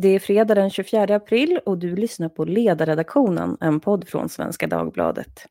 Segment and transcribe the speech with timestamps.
[0.00, 4.66] Det är fredag den 24 april och du lyssnar på Ledarredaktionen, en podd från Svenska
[4.66, 5.46] Dagbladet.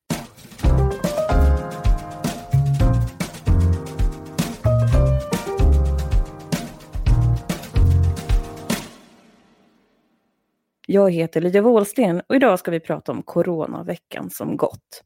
[10.89, 15.03] Jag heter Lydia Wåhlsten och idag ska vi prata om coronaveckan som gått.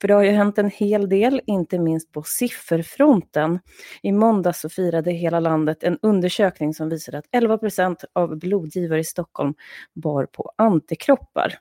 [0.00, 3.58] För det har ju hänt en hel del, inte minst på sifferfronten.
[4.02, 9.00] I måndags så firade hela landet en undersökning som visade att 11 procent av blodgivare
[9.00, 9.54] i Stockholm
[9.94, 11.58] bar på antikroppar.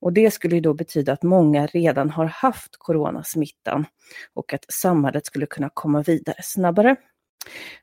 [0.00, 3.84] Och det skulle ju då betyda att många redan har haft coronasmittan
[4.34, 6.96] och att samhället skulle kunna komma vidare snabbare.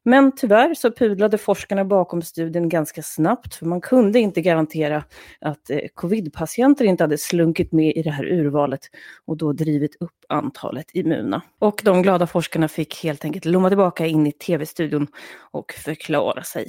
[0.04, 5.04] Men tyvärr så pudlade forskarna bakom studien ganska snabbt, för man kunde inte garantera
[5.42, 8.82] att eh, covidpatienter inte hade slunkit med i det här urvalet
[9.26, 11.42] och då drivit upp antalet immuna.
[11.60, 15.08] Och de glada forskarna fick helt enkelt lomma tillbaka in i tv-studion
[15.52, 16.68] och förklara sig.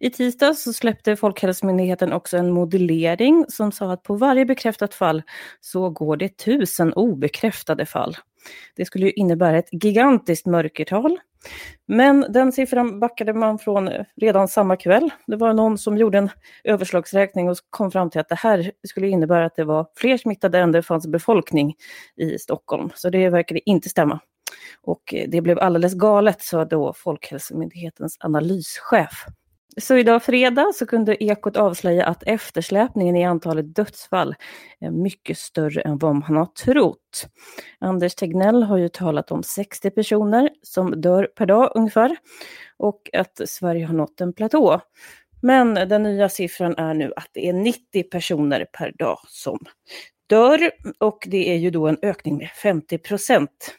[0.00, 5.22] I tisdags så släppte Folkhälsomyndigheten också en modellering som sa att på varje bekräftat fall
[5.60, 8.16] så går det tusen obekräftade fall.
[8.76, 11.18] Det skulle ju innebära ett gigantiskt mörkertal.
[11.86, 15.10] Men den siffran backade man från redan samma kväll.
[15.26, 16.30] Det var någon som gjorde en
[16.64, 20.58] överslagsräkning och kom fram till att det här skulle innebära att det var fler smittade
[20.58, 21.74] än det fanns befolkning
[22.16, 22.90] i Stockholm.
[22.94, 24.20] Så det verkade inte stämma.
[24.82, 29.26] Och det blev alldeles galet, sa då Folkhälsomyndighetens analyschef.
[29.76, 34.34] Så idag fredag så kunde Ekot avslöja att eftersläpningen i antalet dödsfall
[34.80, 37.26] är mycket större än vad man har trott.
[37.78, 42.16] Anders Tegnell har ju talat om 60 personer som dör per dag ungefär
[42.76, 44.80] och att Sverige har nått en platå.
[45.42, 49.58] Men den nya siffran är nu att det är 90 personer per dag som
[50.26, 53.74] dör och det är ju då en ökning med 50 procent.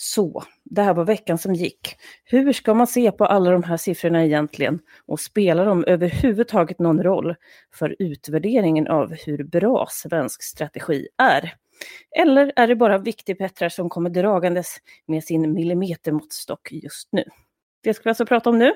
[0.00, 1.96] Så, det här var veckan som gick.
[2.24, 4.80] Hur ska man se på alla de här siffrorna egentligen?
[5.06, 7.34] Och spelar de överhuvudtaget någon roll
[7.74, 11.54] för utvärderingen av hur bra svensk strategi är?
[12.18, 17.24] Eller är det bara viktigpettrar som kommer dragandes med sin millimetermåttstock just nu?
[17.82, 18.72] Det ska vi alltså prata om nu.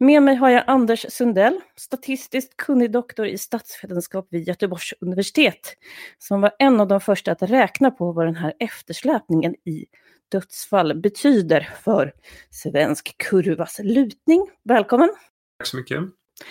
[0.00, 5.76] Med mig har jag Anders Sundell, statistiskt kunnig doktor i statsvetenskap vid Göteborgs universitet,
[6.18, 9.86] som var en av de första att räkna på vad den här eftersläpningen i
[10.32, 12.12] dödsfall betyder för
[12.50, 14.50] svensk kurvas lutning.
[14.64, 15.08] Välkommen!
[15.58, 15.98] Tack så mycket!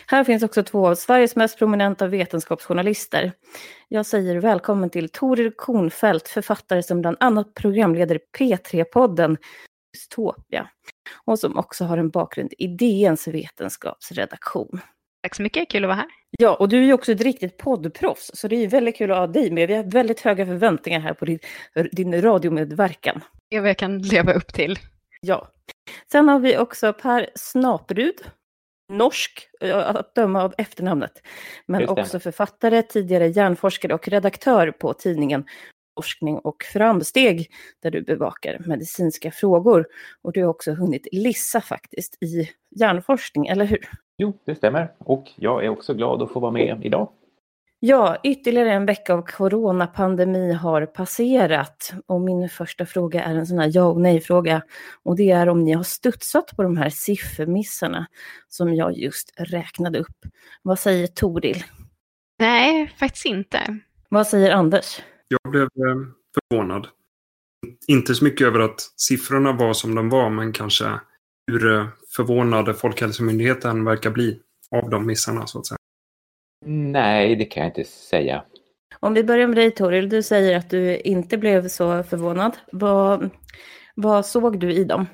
[0.08, 3.34] Här finns också två av Sveriges mest prominenta vetenskapsjournalister.
[3.88, 9.38] Jag säger välkommen till Toril Kornfeldt, författare som bland annat programleder P3-podden
[9.94, 10.70] Dystopia
[11.26, 14.80] och som också har en bakgrund i DNs vetenskapsredaktion.
[15.24, 16.08] Tack så mycket, kul att vara här.
[16.40, 19.18] Ja, och du är ju också ett riktigt poddproffs, så det är väldigt kul att
[19.18, 19.68] ha dig med.
[19.68, 21.40] Vi har väldigt höga förväntningar här på din,
[21.92, 23.22] din radiomedverkan.
[23.52, 24.80] Det vad jag kan leva upp till.
[25.22, 25.48] Ja.
[26.12, 28.16] Sen har vi också Per Snaperud,
[28.94, 31.22] norsk att döma av efternamnet,
[31.66, 35.46] men också författare, tidigare hjärnforskare och redaktör på tidningen
[36.00, 37.48] Forskning och framsteg,
[37.82, 39.88] där du bevakar medicinska frågor.
[40.22, 43.90] Och du har också hunnit lissa faktiskt i hjärnforskning, eller hur?
[44.18, 44.92] Jo, det stämmer.
[44.98, 47.10] Och jag är också glad att få vara med idag.
[47.84, 51.94] Ja, ytterligare en vecka av coronapandemi har passerat.
[52.06, 54.62] Och min första fråga är en sån här ja och nej-fråga.
[55.04, 58.08] Och det är om ni har studsat på de här siffermissarna
[58.48, 60.18] som jag just räknade upp.
[60.62, 61.64] Vad säger Toril?
[62.40, 63.80] Nej, faktiskt inte.
[64.10, 65.02] Vad säger Anders?
[65.28, 65.96] Jag blev eh,
[66.50, 66.88] förvånad.
[67.88, 71.00] Inte så mycket över att siffrorna var som de var, men kanske
[71.48, 74.40] hur eh, förvånade Folkhälsomyndigheten verkar bli
[74.72, 75.78] av de missarna, så att säga.
[76.66, 78.44] Nej, det kan jag inte säga.
[79.00, 82.58] Om vi börjar med dig Toril, du säger att du inte blev så förvånad.
[82.72, 83.30] Vad,
[83.96, 85.06] vad såg du i dem?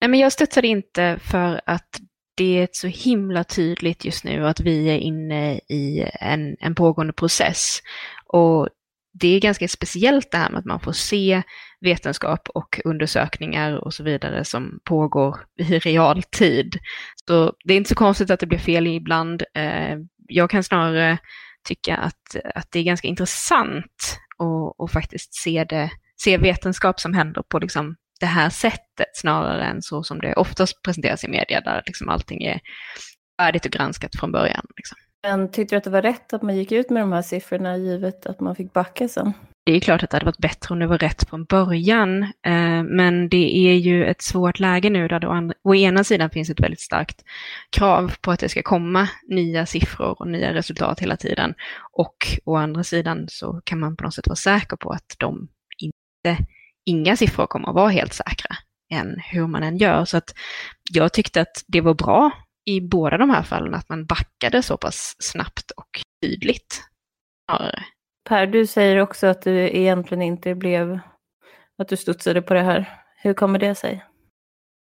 [0.00, 2.00] Nej, men jag studsade inte för att
[2.36, 7.12] det är så himla tydligt just nu att vi är inne i en, en pågående
[7.12, 7.78] process.
[8.26, 8.68] Och
[9.12, 11.42] det är ganska speciellt det här med att man får se
[11.80, 16.78] vetenskap och undersökningar och så vidare som pågår i realtid.
[17.26, 19.42] Så det är inte så konstigt att det blir fel ibland.
[19.54, 19.96] Eh,
[20.28, 21.18] jag kan snarare
[21.68, 25.90] tycka att, att det är ganska intressant att, att faktiskt se, det,
[26.22, 30.82] se vetenskap som händer på liksom det här sättet snarare än så som det oftast
[30.82, 32.60] presenteras i media där liksom allting är
[33.40, 34.66] färdigt och granskat från början.
[34.76, 34.98] Liksom.
[35.22, 37.76] Men tyckte du att det var rätt att man gick ut med de här siffrorna
[37.76, 39.32] givet att man fick backa sen?
[39.64, 42.82] Det är klart att det hade varit bättre om det var rätt från början, eh,
[42.82, 46.60] men det är ju ett svårt läge nu där det å ena sidan finns ett
[46.60, 47.24] väldigt starkt
[47.70, 51.54] krav på att det ska komma nya siffror och nya resultat hela tiden.
[51.92, 55.48] Och å andra sidan så kan man på något sätt vara säker på att de
[55.78, 56.44] inte,
[56.84, 58.56] inga siffror kommer att vara helt säkra
[58.92, 60.04] än hur man än gör.
[60.04, 60.34] Så att
[60.90, 62.30] jag tyckte att det var bra
[62.64, 66.82] i båda de här fallen att man backade så pass snabbt och tydligt.
[67.50, 67.82] Snarare.
[68.28, 70.98] Per, du säger också att du egentligen inte blev,
[71.78, 72.98] att du studsade på det här.
[73.22, 74.04] Hur kommer det sig?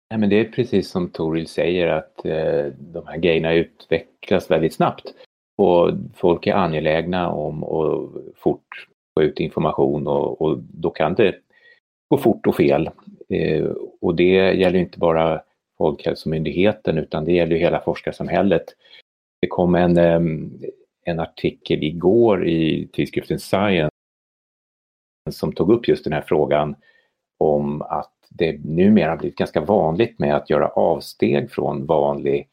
[0.10, 4.74] Nej, men det är precis som Toril säger att eh, de här grejerna utvecklas väldigt
[4.74, 5.14] snabbt.
[5.58, 11.36] Och folk är angelägna om att fort få ut information och, och då kan det
[12.10, 12.90] gå fort och fel.
[13.30, 13.66] Eh,
[14.02, 15.42] och det gäller inte bara
[15.80, 18.66] Folkhälsomyndigheten utan det gäller hela forskarsamhället.
[19.42, 19.98] Det kom en,
[21.06, 23.90] en artikel igår i tidskriften Science
[25.32, 26.76] som tog upp just den här frågan
[27.38, 32.48] om att det numera blivit ganska vanligt med att göra avsteg från vanlig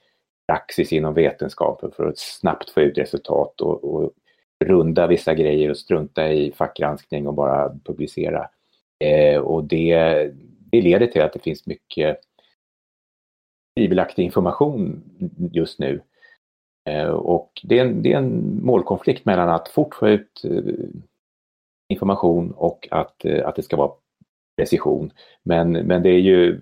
[0.48, 4.12] praxis inom vetenskapen för att snabbt få ut resultat och, och
[4.64, 8.48] runda vissa grejer och strunta i fackgranskning och bara publicera.
[9.04, 9.94] Eh, och det,
[10.70, 12.20] det leder till att det finns mycket
[13.76, 15.02] tvivelaktig information
[15.52, 16.00] just nu.
[16.88, 20.74] Eh, och det är, en, det är en målkonflikt mellan att fort få ut eh,
[21.88, 23.92] information och att, eh, att det ska vara
[24.56, 25.12] precision.
[25.42, 26.60] Men, men det är ju,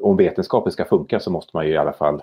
[0.00, 2.22] om vetenskapen ska funka så måste man ju i alla fall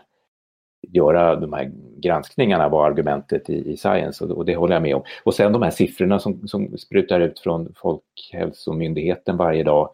[0.87, 4.95] göra de här granskningarna var argumentet i, i science och, och, det håller jag med
[4.95, 5.03] om.
[5.23, 9.89] Och sen de här siffrorna som, som sprutar ut från Folkhälsomyndigheten varje dag.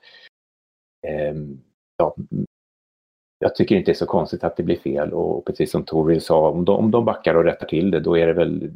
[1.08, 1.36] Eh,
[1.98, 2.16] ja,
[3.42, 6.22] jag tycker inte det är så konstigt att det blir fel och precis som Toril
[6.22, 8.74] sa, om de, om de backar och rättar till det då är det väl det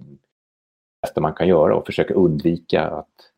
[1.02, 3.32] bästa man kan göra och försöka undvika att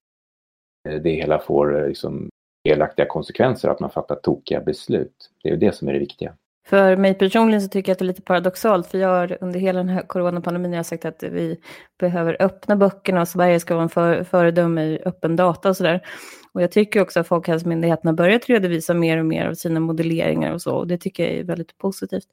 [0.89, 2.29] eh, det hela får eh, liksom
[2.67, 5.31] felaktiga konsekvenser, att man fattar tokiga beslut.
[5.43, 6.33] Det är ju det som är det viktiga.
[6.69, 9.59] För mig personligen så tycker jag att det är lite paradoxalt, för jag har under
[9.59, 11.59] hela den här coronapandemin jag har sagt att vi
[11.99, 16.01] behöver öppna böckerna och Sverige ska vara en för, föredöme i öppen data och sådär.
[16.53, 20.53] Och jag tycker också att Folkhälsomyndigheten har börjat redovisa mer och mer av sina modelleringar
[20.53, 22.27] och så, och det tycker jag är väldigt positivt.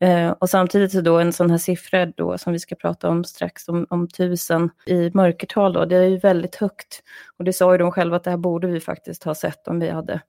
[0.00, 3.24] Eh, och samtidigt så då en sån här siffra då som vi ska prata om
[3.24, 7.02] strax, om, om tusen i mörkertal då, det är ju väldigt högt.
[7.38, 9.80] Och det sa ju de själva att det här borde vi faktiskt ha sett om
[9.80, 10.20] vi hade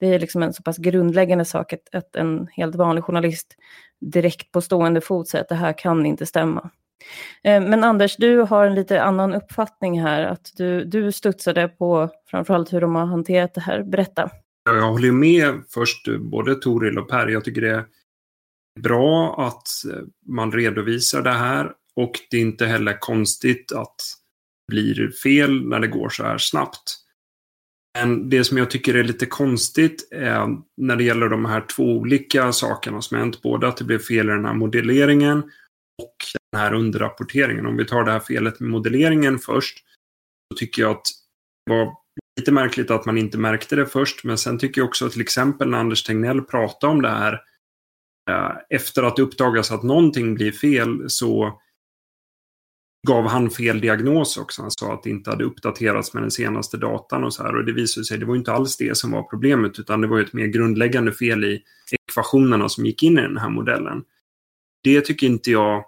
[0.00, 3.56] det är liksom en så pass grundläggande sak att, att en helt vanlig journalist
[4.00, 6.70] direkt på stående fot säger att det här kan inte stämma.
[7.44, 12.10] Eh, men Anders, du har en lite annan uppfattning här, att du, du studsade på
[12.30, 13.82] framförallt hur de har hanterat det här.
[13.82, 14.30] Berätta.
[14.64, 17.28] Jag håller med först både Toril och Per.
[17.28, 17.84] Jag tycker det är
[18.80, 23.96] bra att eh, man redovisar det här och det är inte heller konstigt att
[24.68, 27.07] det blir fel när det går så här snabbt.
[27.94, 30.46] Men det som jag tycker är lite konstigt är
[30.76, 33.42] när det gäller de här två olika sakerna som hänt.
[33.42, 35.38] Både att det blev fel i den här modelleringen
[36.02, 36.16] och
[36.52, 37.66] den här underrapporteringen.
[37.66, 39.78] Om vi tar det här felet med modelleringen först.
[40.52, 41.06] Så tycker jag att
[41.66, 41.92] det var
[42.40, 44.24] lite märkligt att man inte märkte det först.
[44.24, 47.32] Men sen tycker jag också till exempel när Anders Tegnell pratade om det här.
[48.30, 51.60] Eh, efter att det uppdagas att någonting blir fel så
[53.06, 54.62] gav han fel diagnos också.
[54.62, 57.56] Han sa att det inte hade uppdaterats med den senaste datan och så här.
[57.56, 60.20] Och det visade sig, det var inte alls det som var problemet, utan det var
[60.20, 61.62] ett mer grundläggande fel i
[62.08, 64.04] ekvationerna som gick in i den här modellen.
[64.82, 65.84] Det tycker inte jag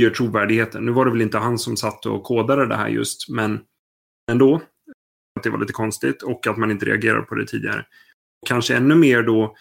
[0.00, 0.84] gör trovärdigheten.
[0.84, 3.60] Nu var det väl inte han som satt och kodade det här just, men
[4.30, 4.62] ändå.
[5.36, 7.86] Att det var lite konstigt och att man inte reagerade på det tidigare.
[8.46, 9.56] Kanske ännu mer då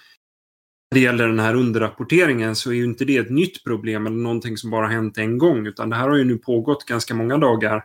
[0.94, 4.57] det gäller den här underrapporteringen så är ju inte det ett nytt problem eller någonting
[4.57, 5.68] som bara hänt en gång.
[5.68, 7.77] Utan det här har ju nu pågått ganska många dagar.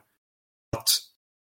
[0.77, 0.89] Att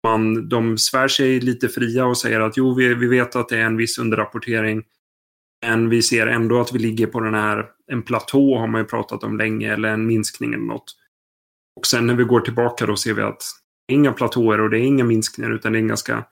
[0.03, 3.58] man, de svär sig lite fria och säger att jo, vi, vi vet att det
[3.58, 4.84] är en viss underrapportering.
[5.65, 8.88] Men vi ser ändå att vi ligger på den här, en platå har man ju
[8.88, 10.96] pratat om länge, eller en minskning eller något.
[11.79, 13.41] Och sen när vi går tillbaka då ser vi att
[13.88, 16.25] det är inga platåer och det är inga minskningar utan det är en ganska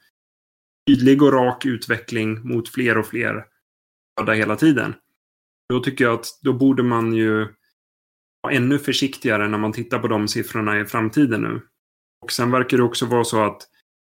[0.88, 3.46] tydlig och rak utveckling mot fler och fler
[4.18, 4.94] döda hela tiden.
[5.70, 7.48] Då tycker jag att då borde man ju
[8.42, 11.62] vara ännu försiktigare när man tittar på de siffrorna i framtiden nu.
[12.24, 13.62] Och sen verkar det också vara så att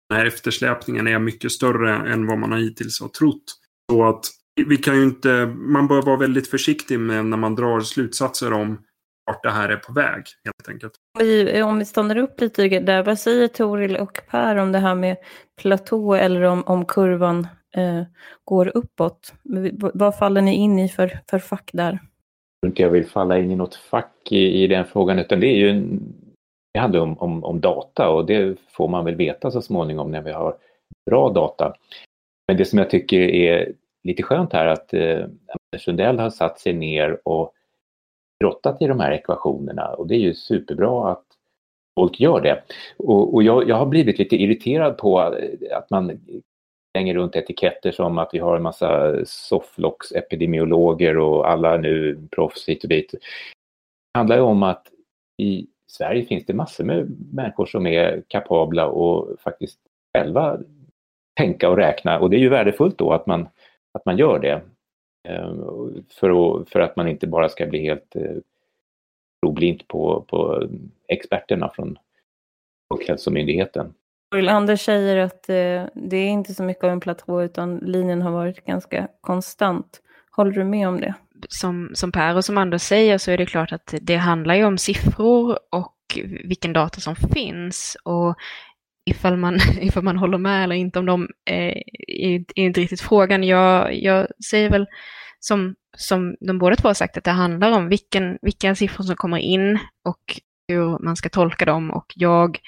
[0.09, 3.43] den här eftersläpningen är mycket större än vad man hittills har trott.
[3.91, 4.25] Så att
[4.65, 8.79] vi kan ju inte, man bör vara väldigt försiktig med när man drar slutsatser om
[9.25, 10.93] vart det här är på väg helt enkelt.
[11.65, 15.17] Om vi stannar upp lite där, vad säger Toril och Per om det här med
[15.61, 18.03] platå eller om, om kurvan eh,
[18.43, 19.33] går uppåt.
[19.93, 21.91] Vad faller ni in i för, för fack där?
[21.91, 21.99] Jag
[22.61, 25.47] tror inte jag vill falla in i något fack i, i den frågan utan det
[25.47, 26.13] är ju en,
[26.73, 30.21] det handlar om, om, om, data och det får man väl veta så småningom när
[30.21, 30.57] vi har
[31.09, 31.73] bra data.
[32.47, 33.73] Men det som jag tycker är
[34.03, 37.53] lite skönt här att eh, Anders Sundell har satt sig ner och
[38.43, 41.25] grottat i de här ekvationerna och det är ju superbra att
[41.99, 42.63] folk gör det.
[42.97, 45.19] Och, och jag, jag, har blivit lite irriterad på
[45.71, 46.19] att man
[46.93, 52.83] hänger runt etiketter som att vi har en massa sofflocksepidemiologer och alla nu proffs hit
[52.83, 53.11] och dit.
[53.11, 54.87] Det handlar ju om att
[55.37, 59.79] i Sverige finns det massor med människor som är kapabla och faktiskt
[60.17, 60.59] själva
[61.37, 63.47] tänka och räkna och det är ju värdefullt då att man,
[63.91, 64.61] att man gör det.
[65.29, 68.37] Ehm, för, att, för att man inte bara ska bli helt eh,
[69.45, 70.69] troblint på, på
[71.07, 71.97] experterna från
[72.93, 73.93] Folkhälsomyndigheten.
[74.31, 78.31] Anders säger att eh, det är inte så mycket av en platå utan linjen har
[78.31, 80.01] varit ganska konstant.
[80.31, 81.13] Håller du med om det?
[81.49, 84.65] Som, som Per och som Anders säger så är det klart att det handlar ju
[84.65, 85.95] om siffror och
[86.43, 87.97] vilken data som finns.
[88.03, 88.35] Och
[89.05, 93.01] ifall man, ifall man håller med eller inte om dem eh, är, är inte riktigt
[93.01, 93.43] frågan.
[93.43, 94.87] Jag, jag säger väl
[95.39, 99.15] som, som de båda två har sagt att det handlar om vilken, vilka siffror som
[99.15, 101.91] kommer in och hur man ska tolka dem.
[101.91, 102.59] Och jag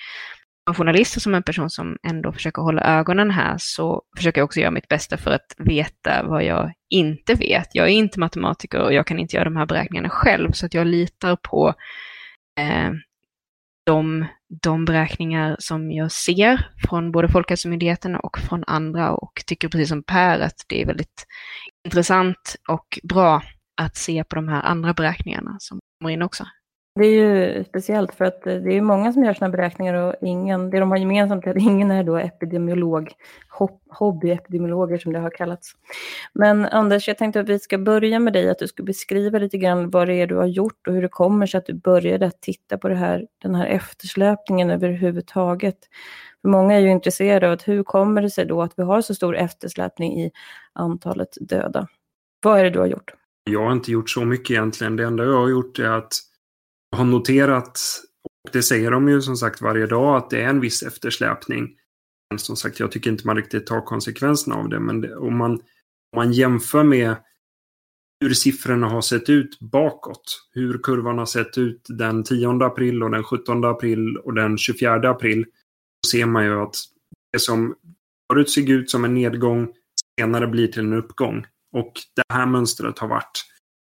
[0.65, 4.46] som journalist och som en person som ändå försöker hålla ögonen här så försöker jag
[4.46, 7.75] också göra mitt bästa för att veta vad jag inte vet.
[7.75, 10.74] Jag är inte matematiker och jag kan inte göra de här beräkningarna själv så att
[10.74, 11.74] jag litar på
[12.60, 12.91] eh,
[13.86, 14.25] de,
[14.62, 20.03] de beräkningar som jag ser från både Folkhälsomyndigheten och från andra och tycker precis som
[20.03, 21.27] Per att det är väldigt
[21.86, 23.43] intressant och bra
[23.82, 26.46] att se på de här andra beräkningarna som kommer in också.
[26.96, 30.16] Det är ju speciellt för att eh, det är många som gör sina beräkningar och
[30.22, 33.12] ingen, det de har gemensamt är att ingen är då epidemiolog,
[33.90, 35.72] hobbyepidemiologer som det har kallats.
[36.34, 39.58] Men Anders, jag tänkte att vi ska börja med dig, att du ska beskriva lite
[39.58, 42.26] grann vad det är du har gjort och hur det kommer sig att du började
[42.26, 45.78] att titta på det här, den här eftersläpningen överhuvudtaget.
[46.42, 49.02] För många är ju intresserade av att hur kommer det sig då att vi har
[49.02, 50.32] så stor eftersläpning i
[50.74, 51.88] antalet döda?
[52.44, 53.14] Vad är det du har gjort?
[53.44, 54.96] Jag har inte gjort så mycket egentligen.
[54.96, 56.14] Det enda jag har gjort är att
[56.94, 57.80] har noterat,
[58.44, 61.70] och det säger de ju som sagt varje dag, att det är en viss eftersläpning.
[62.30, 64.80] Men som sagt, jag tycker inte man riktigt tar konsekvenserna av det.
[64.80, 67.16] Men det, om, man, om man jämför med
[68.22, 73.12] hur siffrorna har sett ut bakåt, hur kurvan har sett ut den 10 april och
[73.12, 75.46] den 17 april och den 24 april,
[76.06, 76.76] så ser man ju att
[77.32, 77.76] det som
[78.32, 79.74] förut såg ut som en nedgång
[80.20, 81.46] senare blir till en uppgång.
[81.72, 83.52] Och det här mönstret har varit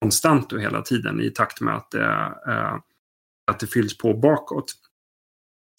[0.04, 2.76] konstant och hela tiden i takt med att det, eh,
[3.52, 4.74] att det fylls på bakåt.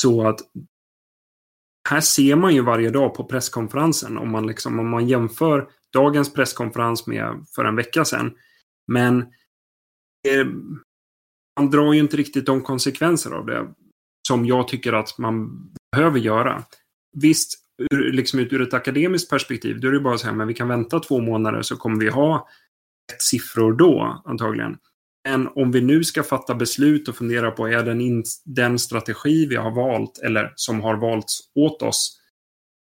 [0.03, 0.41] Så att
[1.89, 6.33] här ser man ju varje dag på presskonferensen om man, liksom, om man jämför dagens
[6.33, 8.35] presskonferens med för en vecka sedan.
[8.93, 9.19] Men
[10.29, 10.47] eh,
[11.61, 13.75] man drar ju inte riktigt de konsekvenser av det
[14.29, 16.65] som jag tycker att man behöver göra.
[17.17, 17.59] Visst,
[17.91, 20.69] ur, liksom ur ett akademiskt perspektiv, då är det bara så här, men vi kan
[20.69, 22.49] vänta två månader så kommer vi ha
[23.19, 24.77] siffror då antagligen.
[25.29, 29.47] Men om vi nu ska fatta beslut och fundera på är den, in, den strategi
[29.47, 32.21] vi har valt eller som har valts åt oss,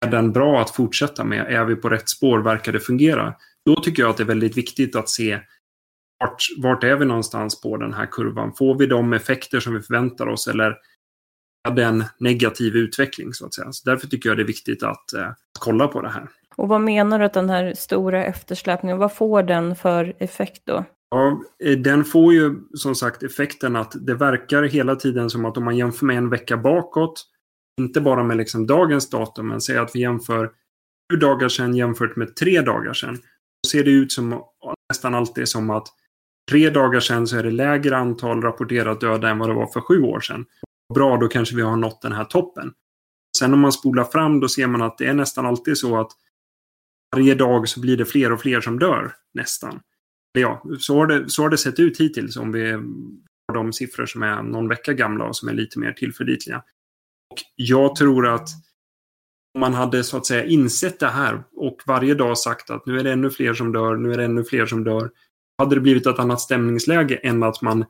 [0.06, 1.54] är den bra att fortsätta med?
[1.54, 2.40] Är vi på rätt spår?
[2.40, 3.34] Verkar det fungera?
[3.66, 5.40] Då tycker jag att det är väldigt viktigt att se
[6.20, 8.54] vart, vart är vi någonstans på den här kurvan?
[8.54, 10.76] Får vi de effekter som vi förväntar oss eller
[11.64, 13.72] en negativ utveckling så att säga?
[13.72, 15.30] Så därför tycker jag det är viktigt att eh,
[15.60, 16.30] kolla på det här.
[16.56, 20.86] Och vad menar du att den här stora eftersläpningen, vad får den för effekt då?
[21.10, 25.58] Ja, eh, den får ju som sagt effekten att det verkar hela tiden som att
[25.58, 27.26] om man jämför med en vecka bakåt,
[27.82, 30.52] inte bara med liksom dagens datum, men säg att vi jämför
[31.12, 33.16] sju dagar sedan jämfört med tre dagar sedan.
[33.64, 34.44] Då ser det ut som
[34.90, 35.88] nästan alltid som att
[36.52, 39.82] tre dagar sedan så är det lägre antal rapporterat döda än vad det var för
[39.82, 40.46] sju år sedan.
[40.94, 42.74] Bra, då kanske vi har nått den här toppen.
[43.38, 46.12] Sen om man spolar fram då ser man att det är nästan alltid så att
[47.16, 49.80] varje dag så blir det fler och fler som dör nästan.
[50.40, 52.72] Ja, så har det, så har det sett ut hittills om vi
[53.48, 56.58] har de siffror som är någon vecka gamla och som är lite mer tillförlitliga.
[57.32, 58.50] Och jag tror att
[59.54, 63.00] om man hade så att säga insett det här och varje dag sagt att nu
[63.00, 65.12] är det ännu fler som dör, nu är det ännu fler som dör.
[65.58, 67.86] Hade det blivit ett annat stämningsläge än att man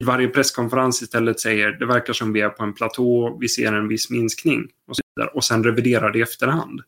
[0.00, 3.72] i varje presskonferens istället säger det verkar som vi är på en platå, vi ser
[3.72, 6.82] en viss minskning och, så vidare, och sen reviderar det i efterhand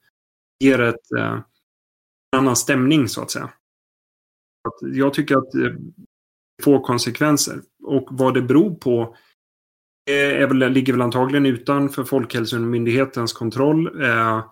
[0.60, 1.32] Det ger ett, eh,
[2.32, 3.50] en annan stämning så att säga.
[4.68, 7.60] Att jag tycker att eh, det får konsekvenser.
[7.82, 9.16] Och vad det beror på
[10.10, 14.02] är väl, ligger väl antagligen utanför Folkhälsomyndighetens kontroll.
[14.02, 14.44] Eh,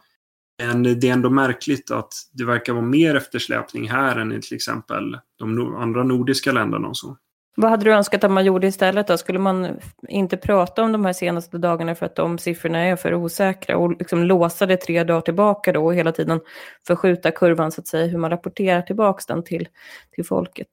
[0.63, 4.55] men det är ändå märkligt att det verkar vara mer eftersläpning här än i till
[4.55, 7.17] exempel de andra nordiska länderna och så.
[7.61, 9.19] Vad hade du önskat att man gjorde istället då?
[9.19, 9.69] Skulle man
[10.09, 13.91] inte prata om de här senaste dagarna för att de siffrorna är för osäkra och
[13.91, 16.41] liksom låsa det tre dagar tillbaka då och hela tiden
[16.87, 19.69] förskjuta kurvan så att säga, hur man rapporterar tillbaka den till,
[20.15, 20.69] till folket?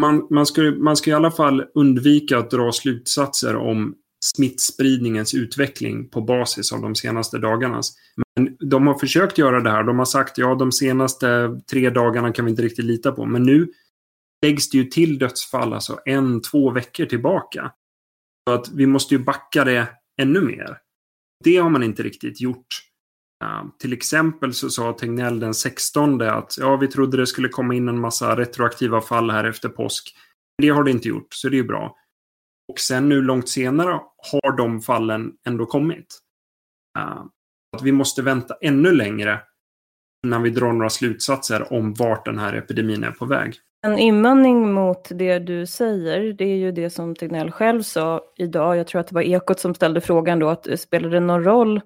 [0.00, 3.94] Man, man, ska, man ska i alla fall undvika att dra slutsatser om
[4.24, 7.92] smittspridningens utveckling på basis av de senaste dagarnas.
[8.36, 9.82] Men de har försökt göra det här.
[9.82, 13.26] De har sagt ja, de senaste tre dagarna kan vi inte riktigt lita på.
[13.26, 13.68] Men nu
[14.42, 17.72] läggs det ju till dödsfall alltså en, två veckor tillbaka.
[18.48, 19.88] Så att vi måste ju backa det
[20.22, 20.78] ännu mer.
[21.44, 22.66] Det har man inte riktigt gjort.
[23.44, 27.74] Uh, till exempel så sa Tegnell den 16 att ja, vi trodde det skulle komma
[27.74, 30.16] in en massa retroaktiva fall här efter påsk.
[30.62, 31.96] Det har det inte gjort, så det är bra.
[32.72, 34.00] Och sen nu långt senare
[34.32, 36.20] har de fallen ändå kommit.
[36.98, 37.24] Uh,
[37.76, 39.40] att vi måste vänta ännu längre
[40.26, 43.60] innan vi drar några slutsatser om vart den här epidemin är på väg.
[43.82, 48.76] En invändning mot det du säger, det är ju det som Tegnell själv sa idag.
[48.76, 51.44] Jag tror att det var Ekot som ställde frågan då, att eh, spelar det någon
[51.44, 51.80] roll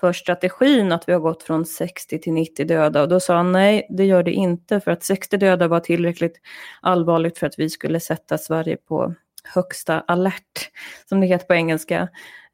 [0.00, 3.02] för strategin att vi har gått från 60 till 90 döda?
[3.02, 6.40] Och då sa han nej, det gör det inte, för att 60 döda var tillräckligt
[6.80, 10.70] allvarligt för att vi skulle sätta Sverige på högsta alert,
[11.08, 12.08] som det heter på engelska.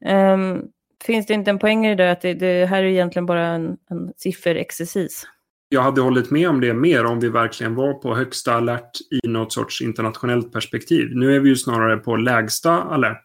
[0.05, 0.67] Um,
[1.05, 3.77] finns det inte en poäng i det att det, det här är egentligen bara en,
[3.89, 5.25] en sifferexercis?
[5.69, 8.91] Jag hade hållit med om det mer om vi verkligen var på högsta alert
[9.23, 11.09] i något sorts internationellt perspektiv.
[11.15, 13.23] Nu är vi ju snarare på lägsta alert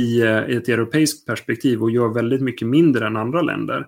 [0.00, 3.86] i, eh, ett europeiskt perspektiv och gör väldigt mycket mindre än andra länder.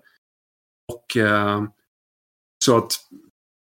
[0.92, 1.64] Och eh,
[2.64, 2.92] Så att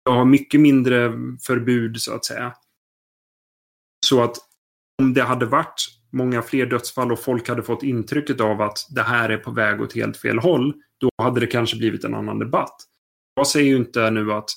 [0.03, 2.53] jag har mycket mindre förbud så att säga.
[4.05, 4.37] Så att
[5.01, 9.01] om det hade varit många fler dödsfall och folk hade fått intrycket av att det
[9.01, 12.39] här är på väg åt helt fel håll, då hade det kanske blivit en annan
[12.39, 12.75] debatt.
[13.39, 14.49] Jag säger ju inte nu att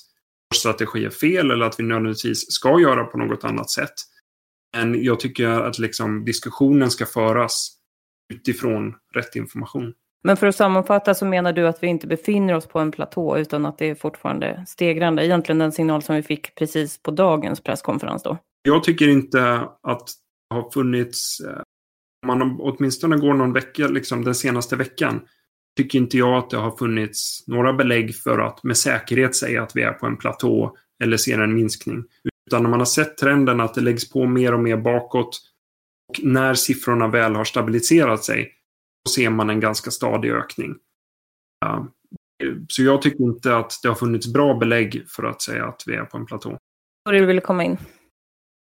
[0.49, 3.93] vår strategi är fel eller att vi nödvändigtvis ska göra på något annat sätt.
[4.77, 7.77] Men jag tycker att liksom diskussionen ska föras
[8.33, 9.93] utifrån rätt information.
[10.23, 13.37] Men för att sammanfatta så menar du att vi inte befinner oss på en platå
[13.37, 15.25] utan att det är fortfarande stegrande.
[15.25, 18.37] Egentligen den signal som vi fick precis på dagens presskonferens då.
[18.63, 20.07] Jag tycker inte att
[20.49, 21.61] det har funnits, eh,
[22.27, 25.21] om man åtminstone går någon vecka, liksom den senaste veckan,
[25.77, 29.75] tycker inte jag att det har funnits några belägg för att med säkerhet säga att
[29.75, 32.03] vi är på en platå eller ser en minskning.
[32.47, 35.41] Utan när man har sett trenden att det läggs på mer och mer bakåt
[36.09, 38.51] och när siffrorna väl har stabiliserat sig
[39.07, 40.75] så ser man en ganska stadig ökning.
[42.67, 45.95] Så jag tycker inte att det har funnits bra belägg för att säga att vi
[45.95, 46.57] är på en platå.
[47.05, 47.77] Du vill komma in.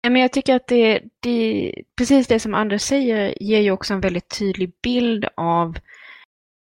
[0.02, 4.00] Men jag tycker att det, det, precis det som Anders säger ger ju också en
[4.00, 5.78] väldigt tydlig bild av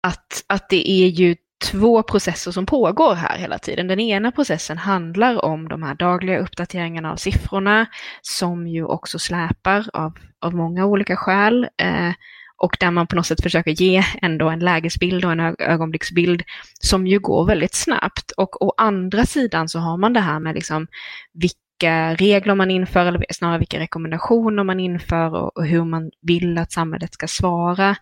[0.02, 3.88] att, att det är ju två processer som pågår här hela tiden.
[3.88, 7.86] Den ena processen handlar om de här dagliga uppdateringarna av siffrorna
[8.22, 11.68] som ju också släpar av, av många olika skäl.
[11.82, 12.12] Eh,
[12.56, 16.42] och där man på något sätt försöker ge ändå en lägesbild och en ögonblicksbild
[16.80, 18.30] som ju går väldigt snabbt.
[18.30, 20.86] Och å andra sidan så har man det här med liksom
[21.32, 26.58] vilka regler man inför, eller snarare vilka rekommendationer man inför och, och hur man vill
[26.58, 27.96] att samhället ska svara.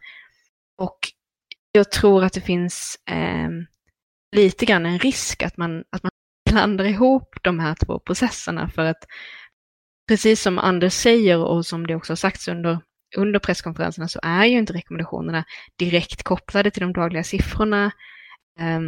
[0.78, 0.98] Och
[1.76, 3.48] jag tror att det finns eh,
[4.36, 6.10] lite grann en risk att man, att man
[6.50, 9.04] blandar ihop de här två processerna för att
[10.08, 12.78] precis som Anders säger och som det också har sagts under,
[13.16, 15.44] under presskonferenserna så är ju inte rekommendationerna
[15.78, 17.90] direkt kopplade till de dagliga siffrorna.
[18.60, 18.80] Eh,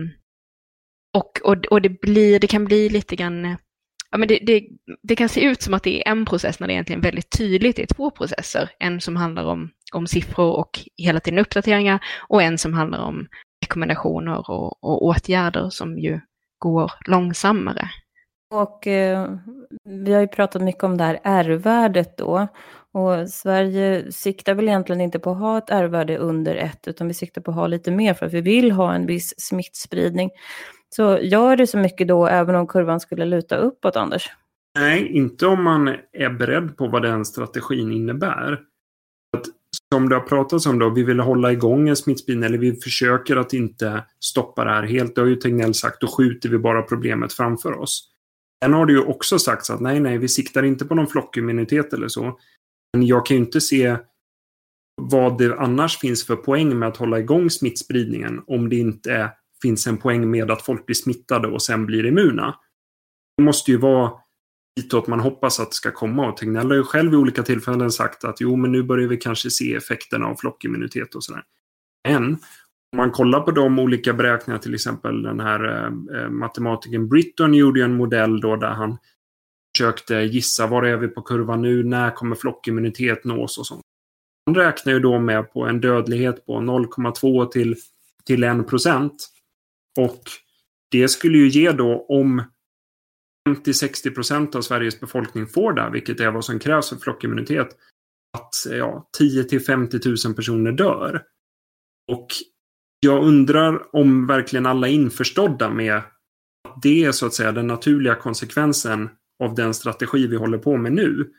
[1.12, 3.56] och, och, och det, blir, det kan bli lite grann eh,
[4.10, 4.68] ja, men det, det,
[5.02, 7.78] det, kan se ut som att det är en process när det egentligen väldigt tydligt
[7.78, 8.70] är två processer.
[8.78, 13.26] En som handlar om, om siffror och hela tiden uppdateringar och en som handlar om
[13.62, 16.20] rekommendationer och, och åtgärder som ju
[16.58, 17.90] går långsammare.
[18.50, 19.30] Och eh,
[19.84, 22.48] vi har ju pratat mycket om det här R-värdet då.
[22.92, 27.14] Och Sverige siktar väl egentligen inte på att ha ett R-värde under ett, utan vi
[27.14, 30.30] siktar på att ha lite mer för att vi vill ha en viss smittspridning.
[30.96, 34.30] Så gör det så mycket då, även om kurvan skulle luta uppåt, Anders?
[34.78, 38.52] Nej, inte om man är beredd på vad den strategin innebär.
[39.36, 39.44] Att,
[39.94, 43.36] som det har pratats om då, vi vill hålla igång en smittspridning eller vi försöker
[43.36, 45.14] att inte stoppa det här helt.
[45.14, 48.10] Det har ju Tegnell sagt, då skjuter vi bara problemet framför oss.
[48.64, 51.92] Sen har det ju också sagts att nej, nej, vi siktar inte på någon flockimmunitet
[51.92, 52.38] eller så.
[52.92, 53.96] Men jag kan ju inte se
[55.02, 59.30] vad det annars finns för poäng med att hålla igång smittspridningen om det inte är
[59.62, 62.54] finns en poäng med att folk blir smittade och sen blir immuna.
[63.36, 64.12] Det måste ju vara
[64.76, 66.28] ditåt man hoppas att det ska komma.
[66.28, 69.16] Och Tegnell har ju själv i olika tillfällen sagt att jo, men nu börjar vi
[69.16, 71.42] kanske se effekterna av flockimmunitet och sådär.
[72.08, 72.24] Men
[72.92, 77.54] om man kollar på de olika beräkningarna, till exempel den här eh, eh matematikern Britton
[77.54, 78.98] gjorde ju en modell då där han
[79.76, 83.82] försökte gissa var är vi på kurvan nu, när kommer flockimmunitet nås och sånt.
[84.46, 87.76] Han räknar ju då med på en dödlighet på 0,2 till,
[88.24, 89.28] till 1 procent.
[89.98, 90.22] Och
[90.90, 92.42] det skulle ju ge då om
[93.48, 97.68] 50-60 procent av Sveriges befolkning får det, vilket är vad som krävs för flockimmunitet,
[98.38, 101.22] att ja, 10 till 50 000 personer dör.
[102.12, 102.26] Och
[103.00, 107.66] jag undrar om verkligen alla är införstådda med att det är så att säga den
[107.66, 109.08] naturliga konsekvensen
[109.44, 111.30] av den strategi vi håller på med nu.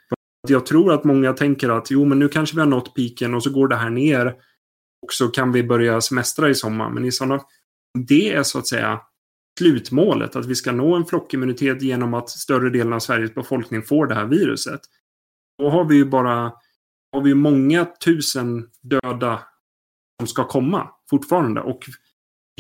[0.48, 3.44] Jag tror att många tänker att jo, men nu kanske vi har nått piken och
[3.44, 4.26] så går det här ner
[5.06, 6.90] och så kan vi börja semestra i sommar.
[6.90, 7.42] Men i sådana,
[8.08, 9.02] det är så att säga
[9.60, 14.08] slutmålet, att vi ska nå en flockimmunitet genom att större delen av Sveriges befolkning får
[14.08, 14.82] det här viruset.
[15.58, 16.54] Då har vi ju bara
[17.12, 19.44] har vi många tusen döda
[20.20, 21.62] som ska komma fortfarande.
[21.62, 21.90] Och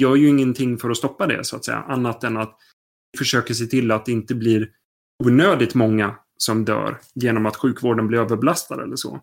[0.02, 1.78] gör ju ingenting för att stoppa det så att säga.
[1.78, 2.58] Annat än att
[3.12, 4.70] vi försöker se till att det inte blir
[5.24, 9.22] onödigt många som dör genom att sjukvården blir överbelastad eller så.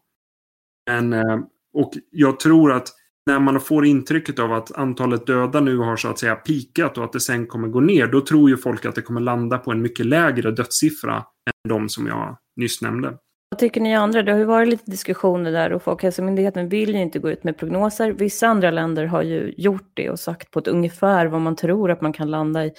[0.91, 1.41] Men, eh,
[1.73, 2.89] och jag tror att
[3.27, 7.05] när man får intrycket av att antalet döda nu har så att säga pikat och
[7.05, 9.73] att det sen kommer gå ner, då tror ju folk att det kommer landa på
[9.73, 13.19] en mycket lägre dödssiffra än de som jag nyss nämnde.
[13.51, 14.23] Vad tycker ni andra?
[14.23, 17.59] Det har ju varit lite diskussioner där och Folkhälsomyndigheten vill ju inte gå ut med
[17.59, 18.13] prognoser.
[18.13, 21.91] Vissa andra länder har ju gjort det och sagt på ett ungefär vad man tror
[21.91, 22.73] att man kan landa i,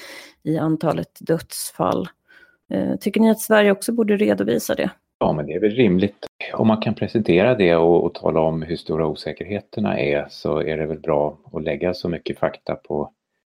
[0.44, 2.10] i antalet dödsfall.
[2.74, 4.90] Eh, tycker ni att Sverige också borde redovisa det?
[5.20, 6.26] Ja, men det är väl rimligt.
[6.54, 10.78] Om man kan presentera det och, och tala om hur stora osäkerheterna är så är
[10.78, 13.12] det väl bra att lägga så mycket fakta på,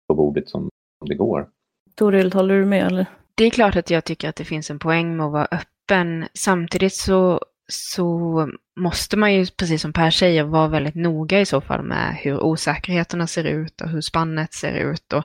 [0.09, 0.69] på bordet som,
[0.99, 1.49] som det går.
[1.95, 3.07] Toril, håller du med eller?
[3.35, 6.27] Det är klart att jag tycker att det finns en poäng med att vara öppen.
[6.35, 7.41] Samtidigt så,
[7.73, 8.49] så
[8.81, 12.41] måste man ju, precis som Per säger, vara väldigt noga i så fall med hur
[12.41, 15.13] osäkerheterna ser ut och hur spannet ser ut.
[15.13, 15.25] Och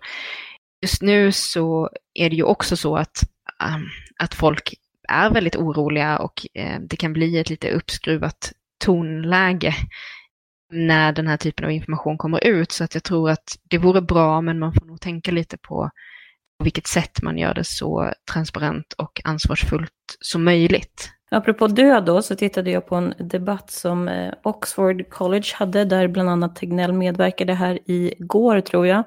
[0.82, 3.24] just nu så är det ju också så att,
[3.76, 3.88] um,
[4.24, 4.74] att folk
[5.08, 8.52] är väldigt oroliga och eh, det kan bli ett lite uppskruvat
[8.84, 9.76] tonläge
[10.72, 12.72] när den här typen av information kommer ut.
[12.72, 15.92] Så att jag tror att det vore bra, men man får nog tänka lite på
[16.58, 21.10] på vilket sätt man gör det så transparent och ansvarsfullt som möjligt.
[21.32, 26.08] Apropå död då, så tittade jag på en debatt som eh, Oxford College hade, där
[26.08, 29.04] bland annat Tegnell medverkade här igår, tror jag.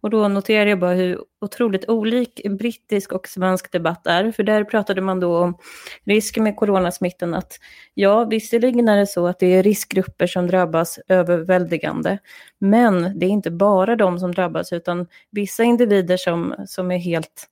[0.00, 4.64] Och då noterade jag bara hur otroligt olik brittisk och svensk debatt är, för där
[4.64, 5.58] pratade man då om
[6.04, 7.52] risken med coronasmittan, att
[7.94, 12.18] ja, visserligen är det så att det är riskgrupper som drabbas överväldigande,
[12.58, 17.48] men det är inte bara de som drabbas, utan vissa individer som, som är helt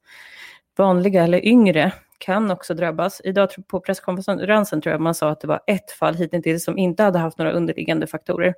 [0.77, 3.21] vanliga eller yngre kan också drabbas.
[3.25, 7.03] Idag på presskonferensen tror jag man sa att det var ett fall hittills som inte
[7.03, 8.55] hade haft några underliggande faktorer.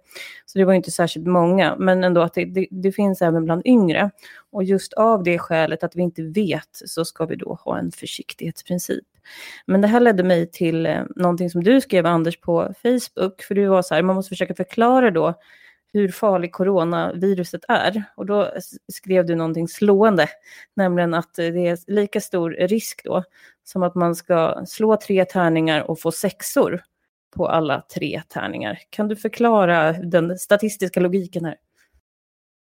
[0.47, 3.62] Så det var inte särskilt många, men ändå att det, det, det, finns även bland
[3.67, 4.11] yngre.
[4.53, 7.90] Och just av det skälet att vi inte vet så ska vi då ha en
[7.90, 9.05] försiktighetsprincip.
[9.67, 13.55] Men det här ledde mig till eh, någonting som du skrev Anders på Facebook, för
[13.55, 15.35] du var så här, man måste försöka förklara då
[15.94, 18.04] hur farlig coronaviruset är.
[18.16, 18.52] Och då
[18.92, 20.28] skrev du någonting slående,
[20.76, 23.24] nämligen att eh, det är lika stor risk då
[23.64, 26.80] som att man ska slå tre tärningar och få sexor
[27.37, 28.78] på alla tre tärningar.
[28.90, 31.57] Kan du förklara den statistiska logiken här?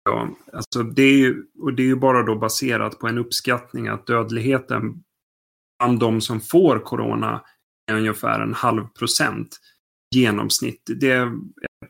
[0.04, 3.88] Ja, alltså det är ju, och det är ju bara då baserat på en uppskattning
[3.88, 5.02] att dödligheten
[5.78, 7.44] bland de som får corona
[7.90, 9.60] är ungefär en halv procent
[10.14, 10.90] genomsnitt.
[11.00, 11.32] Det är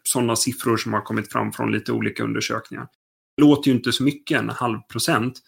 [0.02, 2.88] sådana siffror som har kommit fram från lite olika undersökningar.
[3.36, 5.38] Det låter ju inte så mycket, en halv procent.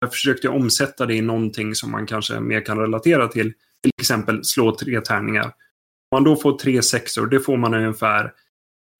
[0.00, 3.52] Jag försökte omsätta det i någonting som man kanske mer kan relatera till.
[3.82, 5.44] Till exempel slå tre tärningar.
[5.44, 5.52] Om
[6.12, 8.32] man då får tre sexor, det får man ungefär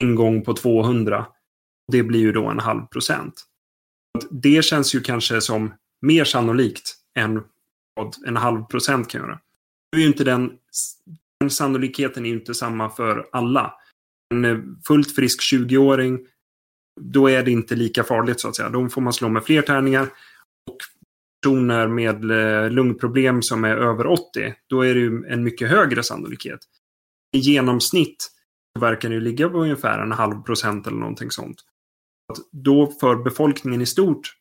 [0.03, 1.27] en gång på 200.
[1.93, 3.45] Det blir ju då en halv procent.
[4.31, 7.43] Det känns ju kanske som mer sannolikt än
[7.95, 9.41] vad en halv procent kan göra.
[9.93, 10.53] Nu är ju inte den,
[11.41, 13.75] den sannolikheten är ju inte samma för alla.
[14.31, 16.27] En eh, fullt frisk 20-åring,
[17.01, 18.69] då är det inte lika farligt så att säga.
[18.69, 20.03] Då får man slå med fler tärningar.
[20.71, 20.77] Och
[21.43, 26.03] personer med eh, lungproblem som är över 80, då är det ju en mycket högre
[26.03, 26.61] sannolikhet.
[27.37, 28.31] I genomsnitt
[28.81, 31.57] verkar det ligga på ungefär en halv procent eller någonting sånt.
[32.53, 34.35] Då för befolkningen i stort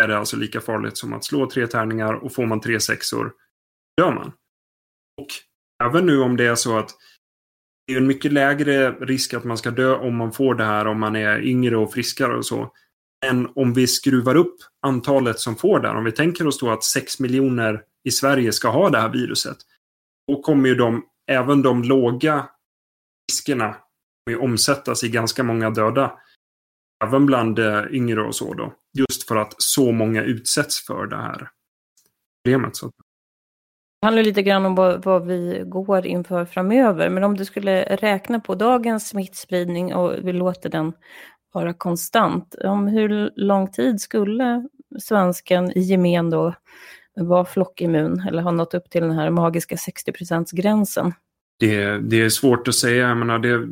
[0.00, 3.32] är det alltså lika farligt som att slå tre tärningar och får man tre sexor
[3.96, 4.32] dör man.
[5.20, 5.28] Och
[5.84, 6.90] även nu om det är så att
[7.92, 11.00] är en mycket lägre risk att man ska dö om man får det här om
[11.00, 12.72] man är yngre och friskare och så.
[13.26, 15.88] Än om vi skruvar upp antalet som får det.
[15.90, 19.56] Om vi tänker oss då att 6 miljoner i Sverige ska ha det här viruset.
[20.28, 22.48] Då kommer ju de, även de låga
[23.30, 23.76] riskerna
[24.40, 26.18] omsättas i ganska många döda.
[27.04, 28.74] Även bland eh, yngre och så då.
[28.98, 31.50] Just för att så många utsätts för det här
[32.44, 32.76] problemet.
[32.76, 32.92] Så.
[34.00, 37.10] Det handlar lite grann om vad, vad, vi går inför framöver.
[37.10, 40.92] Men om du skulle räkna på dagens smittspridning och vi låter den
[41.52, 42.54] vara konstant.
[42.64, 44.68] Om hur lång tid skulle
[45.00, 46.54] svensken i gemen då
[47.14, 50.12] vara flockimmun eller ha nått upp till den här magiska 60
[50.56, 51.12] gränsen?
[51.58, 53.08] Det, det är svårt att säga.
[53.08, 53.68] Jag menar, det,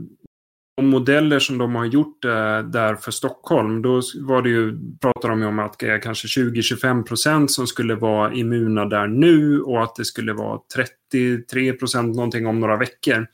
[0.86, 5.40] modeller som de har gjort eh, där för Stockholm, då var det ju, pratar de
[5.40, 9.82] ju om att det är kanske 20-25 procent som skulle vara immuna där nu och
[9.82, 13.26] att det skulle vara 33 procent någonting om några veckor.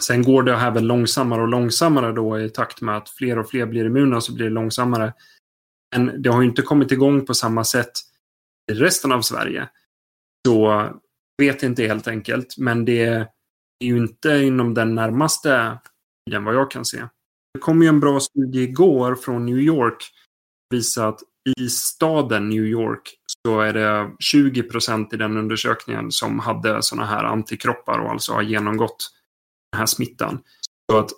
[0.00, 3.50] Sen går det här väl långsammare och långsammare då i takt med att fler och
[3.50, 5.12] fler blir immuna så blir det långsammare.
[5.96, 7.92] Men det har ju inte kommit igång på samma sätt
[8.72, 9.68] i resten av Sverige.
[10.46, 10.88] Så
[11.38, 13.26] vet inte helt enkelt, men det är
[13.84, 15.78] ju inte inom den närmaste
[16.28, 16.98] tiden vad jag kan se.
[17.54, 20.10] Det kom ju en bra studie igår från New York
[20.70, 21.20] visa att
[21.58, 23.14] i staden New York
[23.46, 28.32] så är det 20 procent i den undersökningen som hade sådana här antikroppar och alltså
[28.32, 29.10] har genomgått
[29.72, 30.42] den här smittan.
[30.92, 31.10] Så att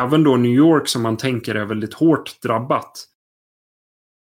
[0.00, 3.08] även då New York som man tänker är väldigt hårt drabbat.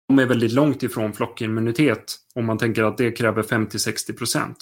[0.08, 4.56] De är väldigt långt ifrån flockimmunitet om man tänker att det kräver 50-60 procent.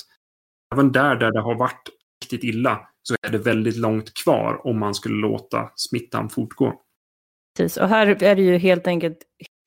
[0.74, 1.88] Även där, där det har varit
[2.24, 6.72] riktigt illa så är det väldigt långt kvar om man skulle låta smittan fortgå.
[7.56, 9.18] Precis, och här är det ju helt enkelt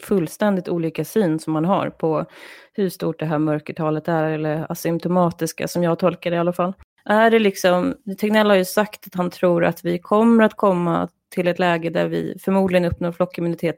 [0.03, 2.25] fullständigt olika syn som man har på
[2.73, 6.73] hur stort det här mörkertalet är, eller asymptomatiska som jag tolkar det i alla fall.
[7.05, 11.09] Är det liksom, Tegnell har ju sagt att han tror att vi kommer att komma
[11.29, 13.75] till ett läge där vi förmodligen uppnår flockimmunitet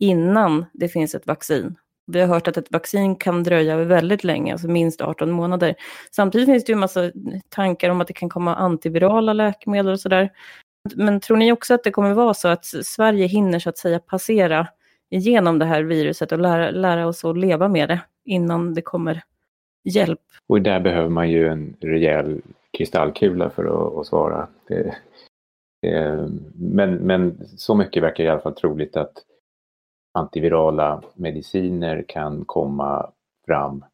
[0.00, 1.76] innan det finns ett vaccin.
[2.08, 5.74] Vi har hört att ett vaccin kan dröja väldigt länge, alltså minst 18 månader.
[6.10, 7.10] Samtidigt finns det ju en massa
[7.48, 10.30] tankar om att det kan komma antivirala läkemedel och sådär.
[10.94, 13.98] Men tror ni också att det kommer vara så att Sverige hinner så att säga
[13.98, 14.68] passera
[15.10, 19.22] igenom det här viruset och lära, lära oss att leva med det innan det kommer
[19.84, 20.20] hjälp?
[20.46, 22.40] Och där behöver man ju en rejäl
[22.78, 24.48] kristallkula för att, att svara.
[24.68, 24.94] Det,
[25.82, 29.12] det, men, men så mycket verkar i alla fall troligt att
[30.18, 33.10] antivirala mediciner kan komma
[33.46, 33.84] fram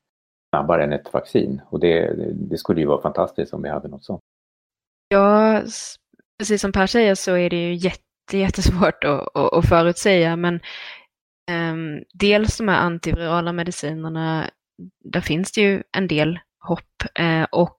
[0.55, 1.61] snabbare än ett vaccin.
[1.71, 4.21] Och det, det skulle ju vara fantastiskt om vi hade något sånt.
[5.09, 5.63] Ja,
[6.39, 10.37] precis som Per säger så är det ju jätte, jättesvårt att, att, att förutsäga.
[10.37, 10.61] Men
[11.51, 14.51] um, dels de här antivirala medicinerna,
[15.05, 17.03] där finns det ju en del hopp.
[17.15, 17.79] Eh, och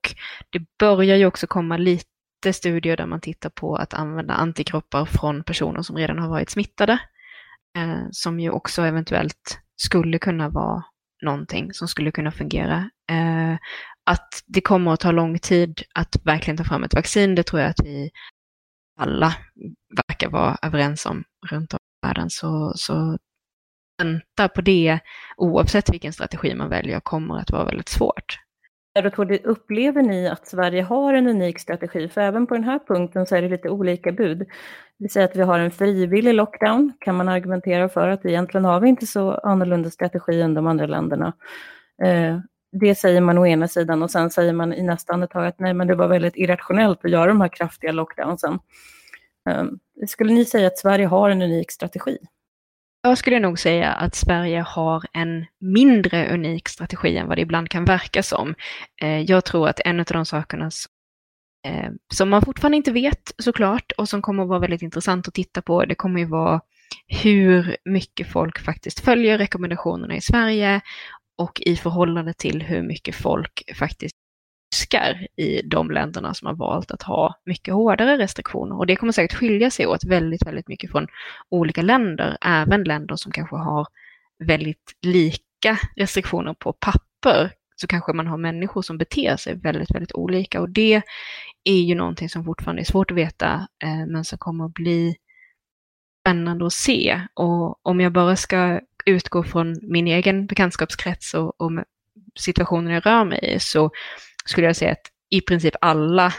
[0.49, 5.43] det börjar ju också komma lite studier där man tittar på att använda antikroppar från
[5.43, 6.99] personer som redan har varit smittade
[7.75, 10.83] eh, som ju också eventuellt skulle kunna vara
[11.21, 12.89] någonting som skulle kunna fungera.
[13.11, 13.57] Eh,
[14.05, 17.61] att det kommer att ta lång tid att verkligen ta fram ett vaccin, det tror
[17.61, 18.11] jag att vi
[18.99, 19.35] alla
[20.07, 22.29] verkar vara överens om runt om i världen.
[22.29, 23.17] Så, så
[23.97, 24.99] vänta på det,
[25.37, 28.44] oavsett vilken strategi man väljer, kommer att vara väldigt svårt.
[29.43, 32.09] Upplever ni att Sverige har en unik strategi?
[32.09, 34.47] För även på den här punkten så är det lite olika bud.
[34.97, 38.79] Vi säger att vi har en frivillig lockdown, kan man argumentera för att egentligen har
[38.79, 41.33] vi inte så annorlunda strategi än de andra länderna.
[42.03, 42.39] Eh,
[42.71, 45.73] det säger man å ena sidan och sen säger man i nästa andetag att nej
[45.73, 48.59] men det var väldigt irrationellt att göra de här kraftiga lockdownsen.
[49.49, 49.65] Eh,
[50.07, 52.17] skulle ni säga att Sverige har en unik strategi?
[53.05, 57.69] Jag skulle nog säga att Sverige har en mindre unik strategi än vad det ibland
[57.69, 58.55] kan verka som.
[59.01, 60.69] Eh, jag tror att en av de sakerna
[61.67, 65.33] eh, som man fortfarande inte vet såklart och som kommer att vara väldigt intressant att
[65.33, 66.61] titta på, det kommer ju vara
[67.07, 70.81] hur mycket folk faktiskt följer rekommendationerna i Sverige
[71.37, 74.15] och i förhållande till hur mycket folk faktiskt
[74.75, 78.77] minskar i de länderna som har valt att ha mycket hårdare restriktioner.
[78.77, 81.07] Och det kommer säkert skilja sig åt väldigt, väldigt mycket från
[81.49, 83.87] olika länder, även länder som kanske har
[84.39, 90.13] väldigt lika restriktioner på papper så kanske man har människor som beter sig väldigt, väldigt
[90.13, 90.61] olika.
[90.61, 91.01] Och det
[91.63, 95.15] är ju någonting som fortfarande är svårt att veta, eh, men som kommer att bli
[96.21, 97.21] spännande att se.
[97.33, 101.71] Och om jag bara ska utgå från min egen bekantskapskrets och, och
[102.35, 103.91] situationen jag rör mig i, så
[104.49, 106.33] skulle jag säga att i princip alla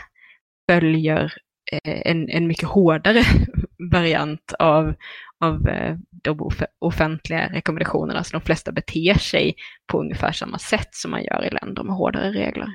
[0.70, 1.32] följer
[1.72, 3.22] eh, en, en mycket hårdare
[3.92, 4.94] variant av,
[5.40, 8.24] av eh, de offentliga rekommendationerna.
[8.24, 9.54] Så de flesta beter sig
[9.92, 12.68] på ungefär samma sätt som man gör i länder med hårdare regler.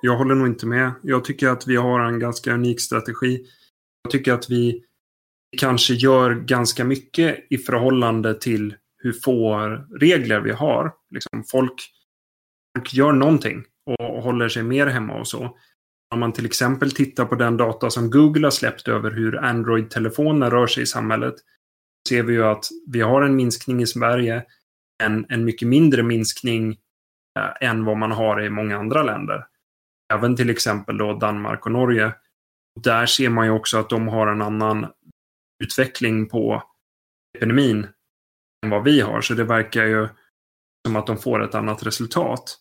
[0.00, 0.92] Jag håller nog inte med.
[1.02, 3.46] Jag tycker att vi har en ganska unik strategi.
[4.02, 4.84] Jag tycker att vi
[5.58, 9.58] kanske gör ganska mycket i förhållande till hur få
[10.00, 10.92] regler vi har.
[11.10, 11.74] Liksom folk,
[12.78, 15.58] folk gör någonting och håller sig mer hemma och så.
[16.14, 20.50] Om man till exempel tittar på den data som Google har släppt över hur Android-telefoner
[20.50, 21.34] rör sig i samhället
[22.08, 24.44] ser vi ju att vi har en minskning i Sverige,
[25.02, 26.70] en, en mycket mindre minskning
[27.38, 29.46] eh, än vad man har i många andra länder.
[30.12, 32.14] Även till exempel då Danmark och Norge.
[32.80, 34.86] Där ser man ju också att de har en annan
[35.64, 36.62] utveckling på
[37.38, 37.86] epidemin
[38.64, 39.20] än vad vi har.
[39.20, 40.08] Så det verkar ju
[40.86, 42.58] som att de får ett annat resultat.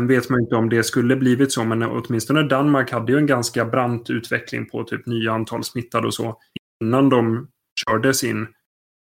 [0.00, 3.26] Sen vet man inte om det skulle blivit så, men åtminstone Danmark hade ju en
[3.26, 6.38] ganska brant utveckling på typ nya antal smittade och så
[6.84, 7.48] innan de
[7.86, 8.46] körde sin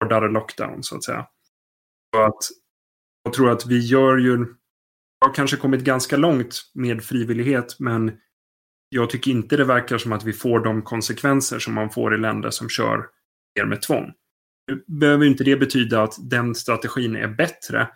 [0.01, 1.27] hårdare lockdown så att säga.
[2.16, 2.38] Så att
[3.25, 4.47] jag tror att vi gör ju,
[5.25, 8.12] har kanske kommit ganska långt med frivillighet men
[8.88, 12.18] jag tycker inte det verkar som att vi får de konsekvenser som man får i
[12.18, 13.07] länder som kör
[13.59, 14.12] mer med tvång.
[14.66, 17.88] Nu behöver inte det betyda att den strategin är bättre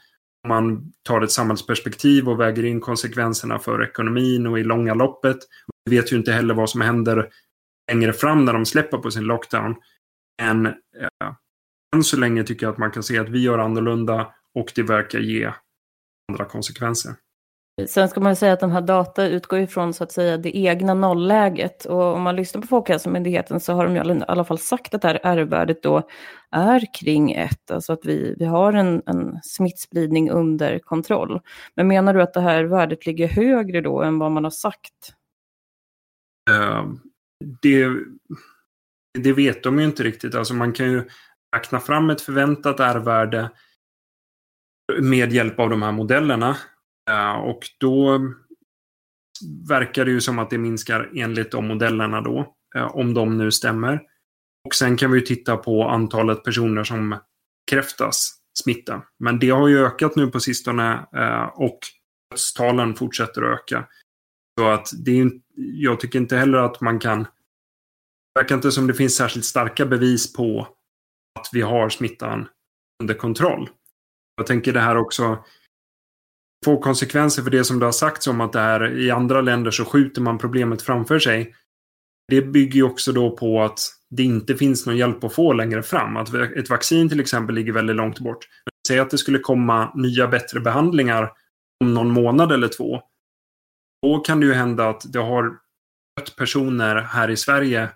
[0.46, 5.36] man tar ett samhällsperspektiv och väger in konsekvenserna för ekonomin och i långa loppet.
[5.84, 7.28] Vi vet ju inte heller vad som händer
[7.92, 9.74] längre fram när de släpper på sin lockdown.
[10.42, 11.32] Men eh,
[11.96, 14.82] än så länge tycker jag att man kan se att vi gör annorlunda och det
[14.82, 15.52] verkar ge
[16.32, 17.14] andra konsekvenser.
[17.84, 20.94] Sen ska man säga att de här data utgår ifrån så att säga det egna
[20.94, 25.02] nollläget och om man lyssnar på Folkhälsomyndigheten så har de i alla fall sagt att
[25.02, 26.08] det här R-värdet då
[26.50, 31.40] är kring ett, alltså att vi, vi har en, en smittspridning under kontroll.
[31.74, 35.14] Men menar du att det här värdet ligger högre då än vad man har sagt?
[36.50, 36.92] Uh,
[37.62, 37.88] det,
[39.18, 41.08] det vet de ju inte riktigt, alltså man kan ju
[41.56, 43.50] räkna fram ett förväntat R-värde
[45.00, 46.56] med hjälp av de här modellerna.
[47.10, 48.20] Eh, och då
[49.68, 53.50] verkar det ju som att det minskar enligt de modellerna då, eh, om de nu
[53.50, 54.02] stämmer.
[54.66, 57.18] Och sen kan vi titta på antalet personer som
[57.66, 59.02] bekräftas smitta.
[59.18, 61.78] Men det har ju ökat nu på sistone eh, och
[62.30, 63.88] dödstalen fortsätter att öka.
[64.60, 67.22] Så att det är, jag tycker inte heller att man kan...
[67.22, 70.68] Det verkar inte som det finns särskilt starka bevis på
[71.38, 72.48] att vi har smittan
[73.02, 73.70] under kontroll.
[74.36, 75.44] Jag tänker det här också
[76.66, 79.70] Få konsekvenser för det som det har sagts om att det här i andra länder
[79.70, 81.54] så skjuter man problemet framför sig.
[82.28, 83.78] Det bygger ju också då på att
[84.10, 86.16] det inte finns någon hjälp att få längre fram.
[86.16, 88.48] Att ett vaccin till exempel ligger väldigt långt bort.
[88.88, 91.32] Säg att det skulle komma nya bättre behandlingar
[91.84, 93.02] om någon månad eller två.
[94.02, 95.44] Då kan det ju hända att det har
[96.16, 97.90] dött personer här i Sverige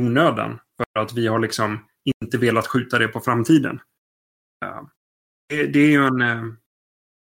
[0.00, 0.58] onödan.
[0.76, 1.78] För att vi har liksom
[2.22, 3.80] inte velat skjuta det på framtiden.
[5.48, 6.42] Det är ju en, eh,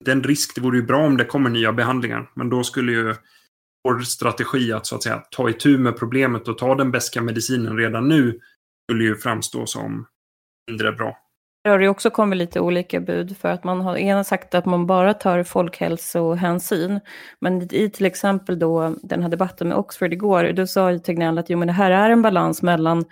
[0.06, 0.56] den risk.
[0.56, 2.32] Det vore ju bra om det kommer nya behandlingar.
[2.36, 3.16] Men då skulle ju
[3.84, 7.78] vår strategi att så att säga ta itu med problemet och ta den bästa medicinen
[7.78, 8.40] redan nu
[8.90, 10.06] skulle ju framstå som
[10.72, 11.18] mindre bra.
[11.64, 14.66] Det har ju också kommit lite olika bud för att man har ena sagt att
[14.66, 17.00] man bara tar folkhälsohänsyn.
[17.40, 21.38] Men i till exempel då den här debatten med Oxford igår, då sa ju Tegnell
[21.38, 23.06] att jo, men det här är en balans mellan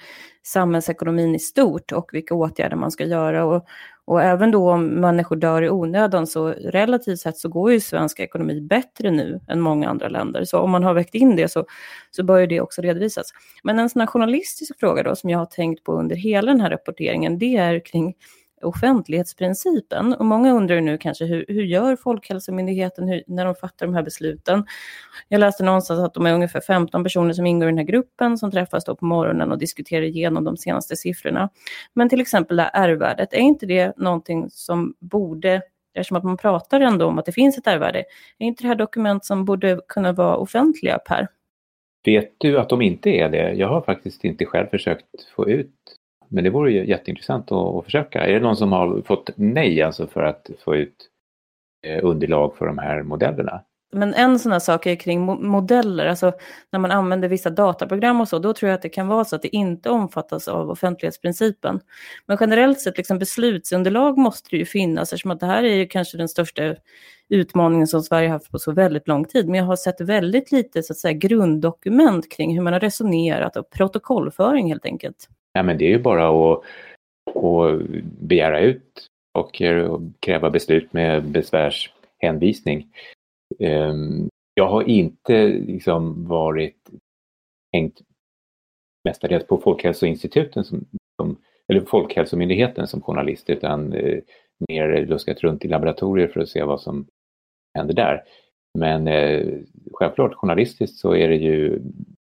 [0.48, 3.46] samhällsekonomin i stort och vilka åtgärder man ska göra.
[3.46, 3.66] Och,
[4.06, 8.20] och även då om människor dör i onödan så relativt sett så går ju svensk
[8.20, 10.44] ekonomi bättre nu än många andra länder.
[10.44, 11.66] Så om man har väckt in det så,
[12.12, 13.32] så bör ju det också redovisas.
[13.64, 16.62] Men en sån här journalistisk fråga då som jag har tänkt på under hela den
[16.62, 18.14] här rapporteringen det är kring
[18.62, 20.14] offentlighetsprincipen.
[20.14, 24.04] Och många undrar nu kanske hur, hur gör Folkhälsomyndigheten hur, när de fattar de här
[24.04, 24.66] besluten?
[25.28, 28.38] Jag läste någonstans att de är ungefär 15 personer som ingår i den här gruppen
[28.38, 31.50] som träffas då på morgonen och diskuterar igenom de senaste siffrorna.
[31.94, 35.62] Men till exempel det här R-värdet, är inte det någonting som borde
[35.98, 38.00] Eftersom att man pratar ändå om att det finns ett R-värde.
[38.38, 41.28] Är inte det här dokument som borde kunna vara offentliga, Per?
[42.06, 43.54] Vet du att de inte är det?
[43.54, 45.74] Jag har faktiskt inte själv försökt få ut
[46.36, 48.28] men det vore ju jätteintressant att, att försöka.
[48.28, 50.96] Är det någon som har fått nej alltså för att få ut
[51.88, 53.62] eh, underlag för de här modellerna?
[53.94, 56.34] Men en sån här sak är kring modeller, alltså
[56.72, 59.36] när man använder vissa dataprogram och så, då tror jag att det kan vara så
[59.36, 61.80] att det inte omfattas av offentlighetsprincipen.
[62.26, 65.88] Men generellt sett, liksom beslutsunderlag måste det ju finnas, eftersom att det här är ju
[65.88, 66.76] kanske den största
[67.30, 69.46] utmaningen som Sverige haft på så väldigt lång tid.
[69.46, 73.58] Men jag har sett väldigt lite så att säga, grunddokument kring hur man har resonerat
[73.58, 75.30] och protokollföring helt enkelt.
[75.56, 76.64] Ja, men det är ju bara att,
[77.36, 77.88] att
[78.20, 79.62] begära ut och
[80.20, 82.88] kräva beslut med besvärshänvisning.
[83.60, 86.90] Ehm, jag har inte liksom varit
[87.74, 88.02] hängt
[89.04, 90.86] mestadels på Folkhälsoinstituten som,
[91.22, 91.38] som,
[91.68, 94.20] eller Folkhälsomyndigheten som journalist utan eh,
[94.70, 97.08] mer luskat runt i laboratorier för att se vad som
[97.78, 98.24] händer där.
[98.80, 99.60] Men eh,
[99.94, 101.82] självklart journalistiskt så är det ju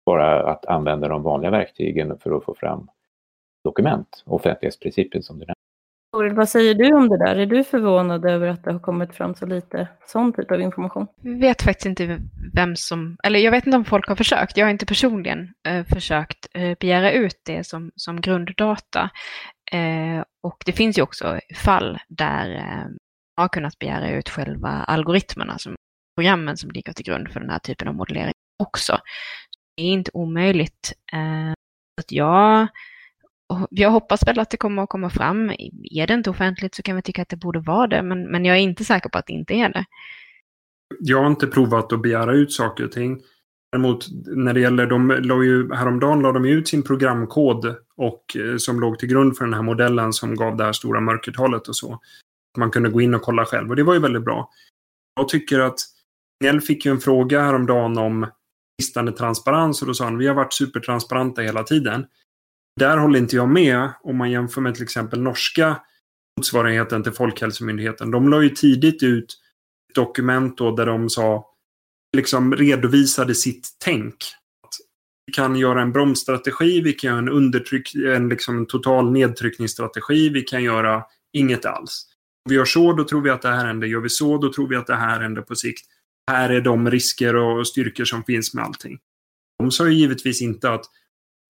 [0.06, 2.90] bara att använda de vanliga verktygen för att få fram
[3.68, 6.36] dokument, offentlighetsprincipen som du nämnde.
[6.36, 7.36] vad säger du om det där?
[7.36, 11.08] Är du förvånad över att det har kommit fram så lite sån typ av information?
[11.22, 12.20] Jag vet faktiskt inte
[12.54, 14.58] vem som, eller jag vet inte om folk har försökt.
[14.58, 19.10] Jag har inte personligen eh, försökt eh, begära ut det som, som grunddata.
[19.72, 22.86] Eh, och det finns ju också fall där eh,
[23.38, 25.76] man har kunnat begära ut själva algoritmerna, som
[26.18, 28.34] programmen som ligger till grund för den här typen av modellering
[28.64, 28.98] också.
[29.78, 30.94] Det är inte omöjligt.
[31.14, 31.54] Eh,
[32.02, 32.68] att jag
[33.70, 35.52] jag hoppas väl att det kommer att komma fram.
[35.92, 38.46] Är det inte offentligt så kan vi tycka att det borde vara det, men, men
[38.46, 39.86] jag är inte säker på att det inte är det.
[41.00, 43.22] Jag har inte provat att begära ut saker och ting.
[43.72, 48.58] Däremot när det gäller, de la ju, häromdagen la de ut sin programkod och, eh,
[48.58, 51.76] som låg till grund för den här modellen som gav det här stora mörkertalet och
[51.76, 52.00] så.
[52.58, 54.50] Man kunde gå in och kolla själv och det var ju väldigt bra.
[55.16, 55.80] Jag tycker att
[56.44, 58.28] Nell fick ju en fråga häromdagen om
[58.78, 62.06] bristande transparens och då sa han vi har varit supertransparenta hela tiden.
[62.78, 65.82] Där håller inte jag med om man jämför med till exempel norska
[66.38, 68.12] motsvarigheten till Folkhälsomyndigheten.
[68.12, 69.38] De la ju tidigt ut
[69.90, 71.46] ett dokument då där de sa
[72.18, 74.16] liksom redovisade sitt tänk.
[74.64, 74.74] Att
[75.26, 80.30] vi kan göra en bromsstrategi, vi kan göra en, undertryck, en, liksom en total nedtryckningsstrategi,
[80.30, 81.04] vi kan göra
[81.34, 82.06] inget alls.
[82.46, 83.88] Om vi gör så, då tror vi att det här händer.
[83.88, 85.86] Gör vi så, då tror vi att det här händer på sikt.
[86.32, 89.00] Här är de risker och styrkor som finns med allting.
[89.60, 90.86] De sa ju givetvis inte att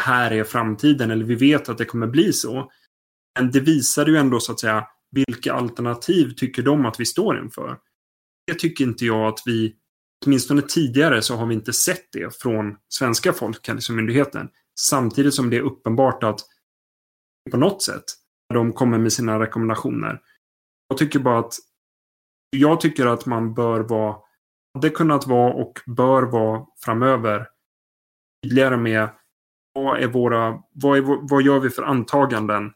[0.03, 2.71] här är framtiden eller vi vet att det kommer bli så.
[3.39, 7.39] Men det visar ju ändå så att säga vilka alternativ tycker de att vi står
[7.39, 7.77] inför.
[8.47, 9.75] Det tycker inte jag att vi
[10.25, 14.49] åtminstone tidigare så har vi inte sett det från svenska Folkhälsomyndigheten.
[14.79, 16.39] Samtidigt som det är uppenbart att
[17.51, 18.03] på något sätt,
[18.49, 20.21] när de kommer med sina rekommendationer.
[20.87, 21.53] Jag tycker bara att
[22.49, 24.15] jag tycker att man bör vara,
[24.73, 27.47] hade kunnat vara och bör vara framöver
[28.43, 29.09] tydligare med
[29.83, 32.71] vad, är våra, vad, är, vad gör vi för antaganden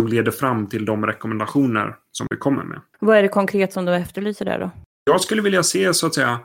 [0.00, 2.80] som leder fram till de rekommendationer som vi kommer med.
[2.98, 4.70] Vad är det konkret som du efterlyser där då?
[5.04, 6.40] Jag skulle vilja se så att säga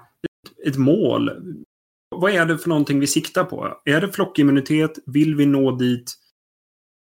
[0.66, 1.32] ett mål.
[2.16, 3.82] Vad är det för någonting vi siktar på?
[3.86, 4.92] Är det flockimmunitet?
[5.06, 6.14] Vill vi nå dit?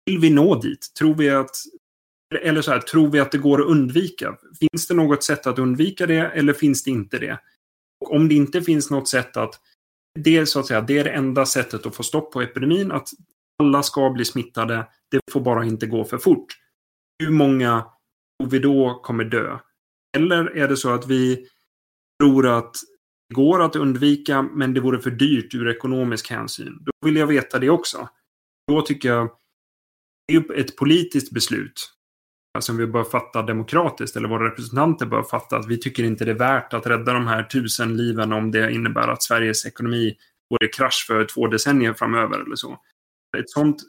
[0.07, 0.95] Vill vi nå dit?
[0.99, 1.51] Tror vi att
[2.41, 4.37] eller så här, tror vi att det går att undvika?
[4.61, 7.39] Finns det något sätt att undvika det eller finns det inte det?
[8.01, 9.55] Och om det inte finns något sätt att
[10.19, 13.09] det, så att säga, det är det enda sättet att få stopp på epidemin, att
[13.63, 14.89] alla ska bli smittade.
[15.11, 16.47] Det får bara inte gå för fort.
[17.19, 17.87] Hur många
[18.41, 19.59] tror vi då kommer dö?
[20.17, 21.47] Eller är det så att vi
[22.23, 22.75] tror att
[23.29, 26.79] det går att undvika men det vore för dyrt ur ekonomisk hänsyn.
[26.81, 28.09] Då vill jag veta det också.
[28.69, 29.31] Då tycker jag
[30.29, 31.93] det är ett politiskt beslut
[32.59, 36.31] som vi bör fatta demokratiskt eller våra representanter bör fatta att vi tycker inte det
[36.31, 40.17] är värt att rädda de här tusen liven om det innebär att Sveriges ekonomi
[40.51, 42.79] går i krasch för två decennier framöver eller så.
[43.39, 43.83] Ett sådant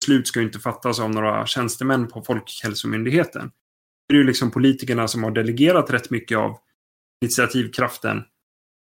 [0.00, 3.50] beslut ska inte fattas av några tjänstemän på Folkhälsomyndigheten.
[4.08, 6.58] Det är ju liksom politikerna som har delegerat rätt mycket av
[7.24, 8.24] initiativkraften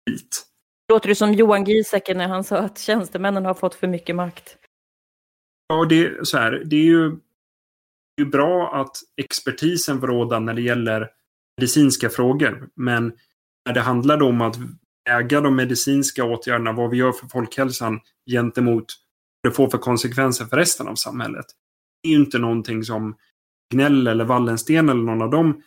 [0.10, 0.46] dit.
[0.94, 4.58] Låter det som Johan Giesecke när han sa att tjänstemännen har fått för mycket makt?
[5.68, 6.64] Ja, det är så här.
[6.66, 7.18] Det är ju,
[8.18, 11.10] det är bra att expertisen får råda när det gäller
[11.58, 12.70] medicinska frågor.
[12.76, 13.14] Men
[13.66, 14.56] när det handlar om att
[15.10, 18.00] äga de medicinska åtgärderna, vad vi gör för folkhälsan
[18.32, 18.86] gentemot
[19.42, 21.46] vad det får för konsekvenser för resten av samhället.
[22.04, 23.16] Det är ju inte någonting som
[23.74, 25.64] Gnäll eller Wallensten eller någon av dem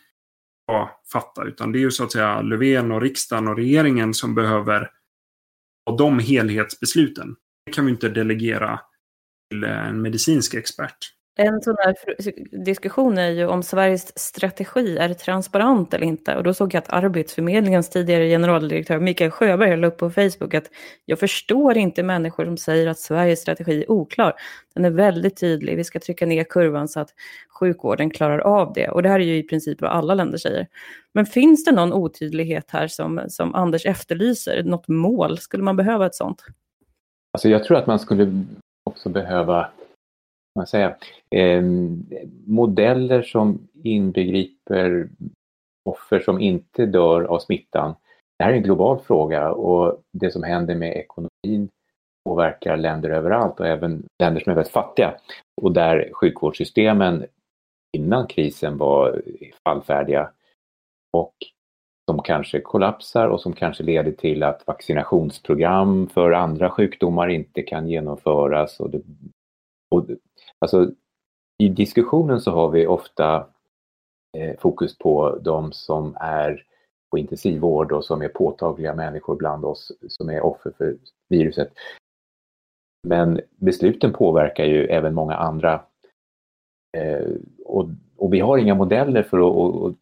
[0.63, 1.43] ska fatta.
[1.43, 4.91] Utan det är ju så att säga Löfven och riksdagen och regeringen som behöver
[5.89, 7.35] ha de helhetsbesluten.
[7.65, 8.79] Det kan vi inte delegera
[9.49, 11.16] till en medicinsk expert.
[11.39, 11.95] En sån här
[12.65, 16.35] diskussion är ju om Sveriges strategi är transparent eller inte.
[16.35, 20.69] Och då såg jag att Arbetsförmedlingens tidigare generaldirektör Mikael Sjöberg la upp på Facebook att
[21.05, 24.33] jag förstår inte människor som säger att Sveriges strategi är oklar.
[24.73, 25.77] Den är väldigt tydlig.
[25.77, 27.09] Vi ska trycka ner kurvan så att
[27.59, 28.89] sjukvården klarar av det.
[28.89, 30.67] Och det här är ju i princip vad alla länder säger.
[31.13, 34.63] Men finns det någon otydlighet här som, som Anders efterlyser?
[34.63, 35.37] Något mål?
[35.37, 36.43] Skulle man behöva ett sånt?
[37.33, 38.43] Alltså jag tror att man skulle
[38.83, 39.69] också behöva
[40.57, 40.95] man säga,
[41.31, 41.61] eh,
[42.45, 45.09] modeller som inbegriper
[45.85, 47.95] offer som inte dör av smittan.
[48.37, 51.69] Det här är en global fråga och det som händer med ekonomin
[52.25, 55.15] påverkar länder överallt och även länder som är väldigt fattiga
[55.61, 57.25] och där sjukvårdssystemen
[57.97, 59.21] innan krisen var
[59.65, 60.29] fallfärdiga
[61.17, 61.33] och
[62.11, 67.89] som kanske kollapsar och som kanske leder till att vaccinationsprogram för andra sjukdomar inte kan
[67.89, 68.79] genomföras.
[68.79, 69.01] Och det,
[69.95, 70.05] och
[70.59, 70.91] Alltså,
[71.57, 73.47] I diskussionen så har vi ofta
[74.37, 76.63] eh, fokus på de som är
[77.11, 80.97] på intensivvård och som är påtagliga människor bland oss som är offer för
[81.29, 81.73] viruset.
[83.07, 85.81] Men besluten påverkar ju även många andra.
[86.97, 87.27] Eh,
[87.65, 89.93] och, och, vi har inga modeller för att, och,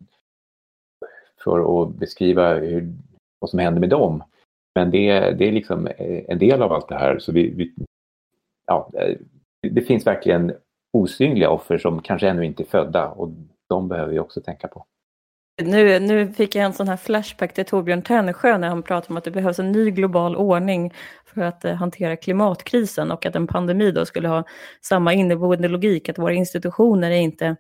[1.44, 2.94] för att beskriva hur,
[3.40, 4.24] vad som händer med dem.
[4.76, 5.88] Men det, det är liksom
[6.28, 7.20] en del av allt det här.
[7.20, 7.74] Så vi, vi
[8.66, 9.18] ja, eh,
[9.70, 10.54] det finns verkligen
[10.94, 13.30] osynliga offer som kanske ännu inte är födda och
[13.70, 14.86] de behöver vi också tänka på.
[15.62, 19.18] Nu, nu fick jag en sån här flashback till Torbjörn Tännesjö när han pratade om
[19.18, 20.94] att det behövs en ny global ordning
[21.34, 24.44] för att eh, hantera klimatkrisen och att en pandemi då skulle ha
[24.82, 27.56] samma inneboende logik, att våra institutioner är inte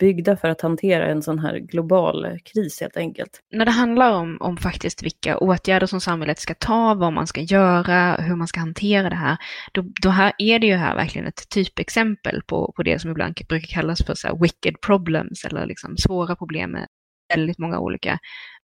[0.00, 3.40] byggda för att hantera en sån här global kris helt enkelt.
[3.52, 7.40] När det handlar om, om faktiskt vilka åtgärder som samhället ska ta, vad man ska
[7.40, 9.36] göra, hur man ska hantera det här,
[9.72, 13.34] då, då här är det ju här verkligen ett typexempel på, på det som ibland
[13.48, 16.86] brukar kallas för så wicked problems eller liksom svåra problem med
[17.28, 18.18] väldigt många olika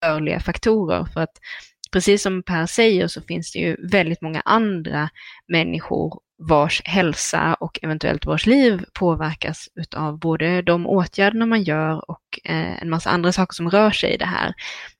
[0.05, 1.05] rörliga faktorer.
[1.05, 1.33] För att
[1.93, 5.09] precis som Per säger så finns det ju väldigt många andra
[5.49, 12.41] människor vars hälsa och eventuellt vars liv påverkas utav både de åtgärderna man gör och
[12.45, 14.55] eh, en massa andra saker som rör sig i det här.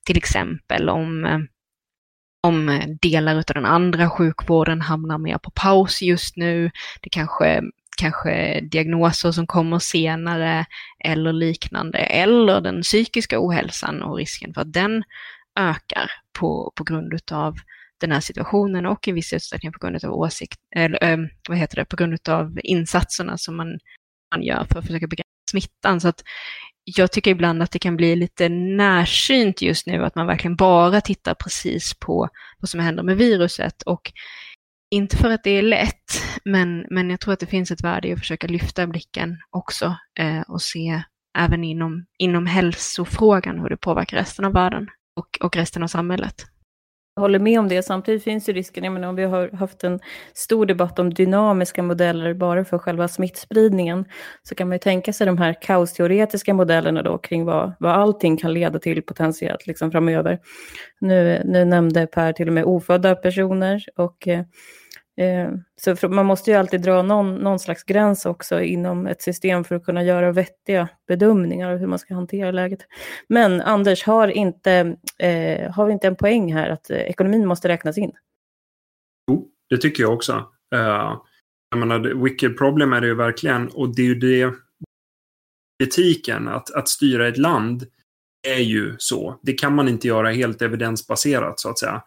[0.05, 1.39] Till exempel om, eh,
[2.43, 6.71] om delar av den andra sjukvården hamnar mer på paus just nu.
[7.01, 7.61] Det kanske
[7.97, 10.65] kanske diagnoser som kommer senare
[11.03, 15.03] eller liknande, eller den psykiska ohälsan och risken för att den
[15.59, 17.55] ökar på, på grund av
[18.01, 21.17] den här situationen och i viss utsträckning på grund av åsikt, eller äh,
[21.49, 23.79] vad heter det, på grund av insatserna som man,
[24.35, 26.01] man gör för att försöka begränsa smittan.
[26.01, 26.23] Så att
[26.83, 31.01] jag tycker ibland att det kan bli lite närsynt just nu att man verkligen bara
[31.01, 32.29] tittar precis på
[32.59, 34.11] vad som händer med viruset och
[34.91, 38.07] inte för att det är lätt, men, men jag tror att det finns ett värde
[38.07, 41.03] i att försöka lyfta blicken också eh, och se
[41.37, 46.45] även inom, inom hälsofrågan hur det påverkar resten av världen och, och resten av samhället.
[47.17, 47.83] Jag håller med om det.
[47.83, 49.99] Samtidigt finns ju risken, jag menar, om vi har haft en
[50.33, 54.05] stor debatt om dynamiska modeller bara för själva smittspridningen,
[54.43, 58.37] så kan man ju tänka sig de här kaosteoretiska modellerna då kring vad, vad allting
[58.37, 60.39] kan leda till potentiellt liksom framöver.
[60.99, 64.43] Nu, nu nämnde Per till och med ofödda personer och eh, Eh,
[65.17, 65.51] Eh,
[65.81, 69.75] så man måste ju alltid dra någon, någon slags gräns också inom ett system för
[69.75, 72.79] att kunna göra vettiga bedömningar av hur man ska hantera läget.
[73.29, 77.67] Men Anders, har, inte, eh, har vi inte en poäng här att eh, ekonomin måste
[77.67, 78.11] räknas in?
[79.31, 80.33] Jo, det tycker jag också.
[80.75, 81.21] Uh,
[81.69, 84.53] jag menar, wicked problem är det ju verkligen och det är ju det
[85.83, 87.85] etiken att, att styra ett land
[88.47, 89.39] är ju så.
[89.43, 92.03] Det kan man inte göra helt evidensbaserat så att säga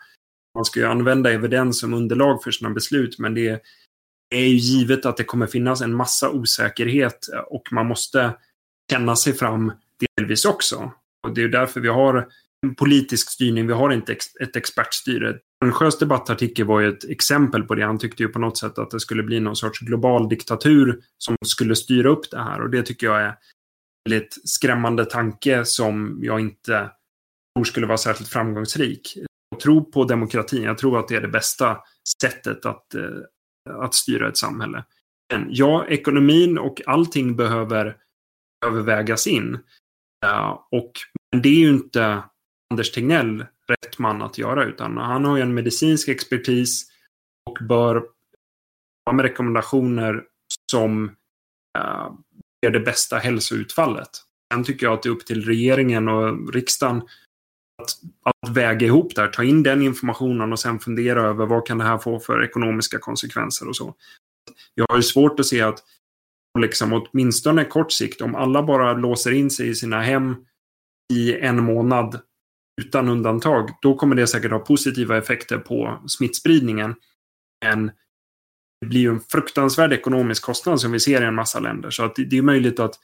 [0.55, 3.63] man ska ju använda evidens som underlag för sina beslut, men det
[4.35, 8.37] är ju givet att det kommer finnas en massa osäkerhet och man måste
[8.91, 9.73] känna sig fram
[10.17, 10.93] delvis också.
[11.23, 12.29] Och det är därför vi har
[12.67, 15.39] en politisk styrning, vi har inte ett expertstyre.
[15.73, 17.85] Sjös debattartikel var ju ett exempel på det.
[17.85, 21.37] Han tyckte ju på något sätt att det skulle bli någon sorts global diktatur som
[21.47, 23.35] skulle styra upp det här och det tycker jag är en
[24.11, 26.91] väldigt skrämmande tanke som jag inte
[27.57, 29.19] tror skulle vara särskilt framgångsrik
[29.61, 30.63] tror på demokratin.
[30.63, 31.79] Jag tror att det är det bästa
[32.23, 34.85] sättet att, eh, att styra ett samhälle.
[35.33, 37.97] Men ja, ekonomin och allting behöver,
[38.67, 39.59] övervägas vägas in.
[40.27, 40.93] Uh, och,
[41.33, 42.23] men det är ju inte
[42.73, 46.91] Anders Tegnell rätt man att göra, utan han har ju en medicinsk expertis
[47.51, 48.05] och bör
[49.07, 50.25] ha med rekommendationer
[50.73, 51.05] som
[51.79, 52.13] uh,
[52.63, 54.11] ger det bästa hälsoutfallet.
[54.55, 57.03] Sen tycker jag att det är upp till regeringen och riksdagen
[57.83, 57.99] att,
[58.49, 61.99] väga ihop där, ta in den informationen och sen fundera över vad kan det här
[61.99, 63.95] få för ekonomiska konsekvenser och så.
[64.75, 65.85] Jag har ju svårt att se att
[66.59, 70.37] liksom åtminstone kort sikt, om alla bara låser in sig i sina hem
[71.13, 72.21] i en månad
[72.83, 76.95] utan undantag, då kommer det säkert ha positiva effekter på smittspridningen.
[77.65, 77.91] Men
[78.81, 81.91] det blir ju en fruktansvärd ekonomisk kostnad som vi ser i en massa länder.
[81.91, 82.95] Så att det är möjligt att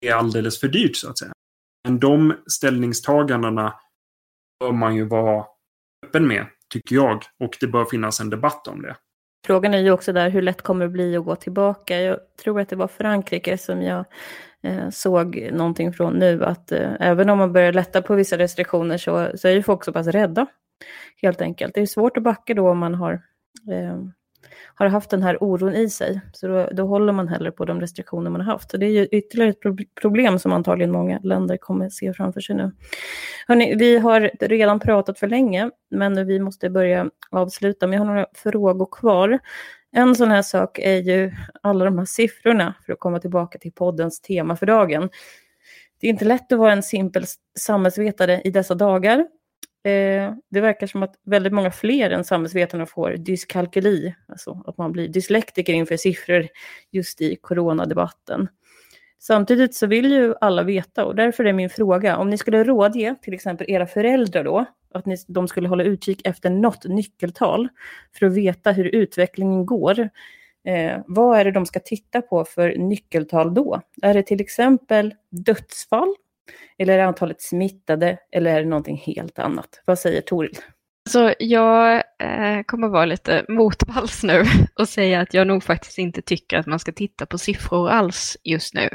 [0.00, 1.32] det är alldeles för dyrt så att säga.
[1.84, 3.74] Men de ställningstagandena
[4.60, 5.44] bör man ju vara
[6.06, 7.22] öppen med, tycker jag.
[7.44, 8.96] Och det bör finnas en debatt om det.
[9.46, 12.00] Frågan är ju också där hur lätt kommer det bli att gå tillbaka.
[12.00, 14.04] Jag tror att det var Frankrike som jag
[14.62, 18.98] eh, såg någonting från nu, att eh, även om man börjar lätta på vissa restriktioner
[18.98, 20.46] så, så är ju folk så pass rädda.
[21.22, 21.74] Helt enkelt.
[21.74, 23.12] Det är svårt att backa då om man har
[23.70, 23.98] eh,
[24.74, 26.20] har haft den här oron i sig.
[26.32, 28.70] Så då, då håller man hellre på de restriktioner man har haft.
[28.70, 32.56] Så det är ju ytterligare ett problem som antagligen många länder kommer se framför sig
[32.56, 32.72] nu.
[33.46, 37.86] Hörrni, vi har redan pratat för länge, men vi måste börja avsluta.
[37.86, 39.38] Men jag har några frågor kvar.
[39.92, 43.72] En sån här sak är ju alla de här siffrorna, för att komma tillbaka till
[43.72, 45.08] poddens tema för dagen.
[46.00, 47.24] Det är inte lätt att vara en simpel
[47.58, 49.26] samhällsvetare i dessa dagar.
[49.84, 54.92] Eh, det verkar som att väldigt många fler än samhällsvetarna får dyskalkyli, alltså att man
[54.92, 56.48] blir dyslektiker inför siffror
[56.90, 58.48] just i coronadebatten.
[59.18, 63.14] Samtidigt så vill ju alla veta och därför är min fråga, om ni skulle rådge
[63.22, 64.64] till exempel era föräldrar då,
[64.94, 67.68] att ni, de skulle hålla utkik efter något nyckeltal
[68.18, 70.00] för att veta hur utvecklingen går,
[70.64, 73.80] eh, vad är det de ska titta på för nyckeltal då?
[74.02, 76.14] Är det till exempel dödsfall
[76.78, 78.18] eller är det antalet smittade?
[78.32, 79.82] Eller är det någonting helt annat?
[79.84, 80.58] Vad säger Toril?
[81.10, 84.44] Så jag eh, kommer vara lite motvalls nu
[84.78, 88.36] och säga att jag nog faktiskt inte tycker att man ska titta på siffror alls
[88.44, 88.88] just nu.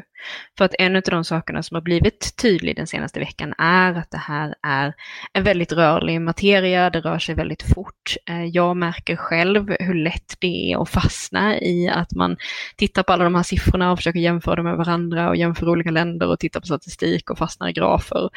[0.58, 4.12] För att en av de sakerna som har blivit tydlig den senaste veckan är att
[4.12, 4.94] det här är
[5.34, 8.16] en väldigt rörlig materia, det rör sig väldigt fort.
[8.30, 12.38] Eh, jag märker själv hur lätt det är att fastna i att man
[12.78, 15.92] tittar på alla de här siffrorna och försöker jämföra dem med varandra och jämför olika
[15.92, 18.30] länder och tittar på statistik och fastnar i grafer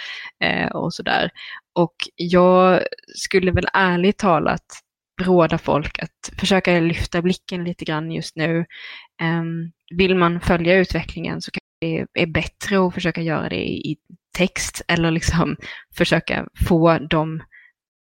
[0.45, 1.31] eh, och sådär.
[1.75, 2.83] Och jag
[3.15, 4.65] skulle väl ärligt talat
[5.21, 8.65] råda folk att försöka lyfta blicken lite grann just nu.
[9.23, 13.97] Ehm, vill man följa utvecklingen så kanske det är bättre att försöka göra det i
[14.37, 15.57] text eller liksom
[15.97, 17.43] försöka få de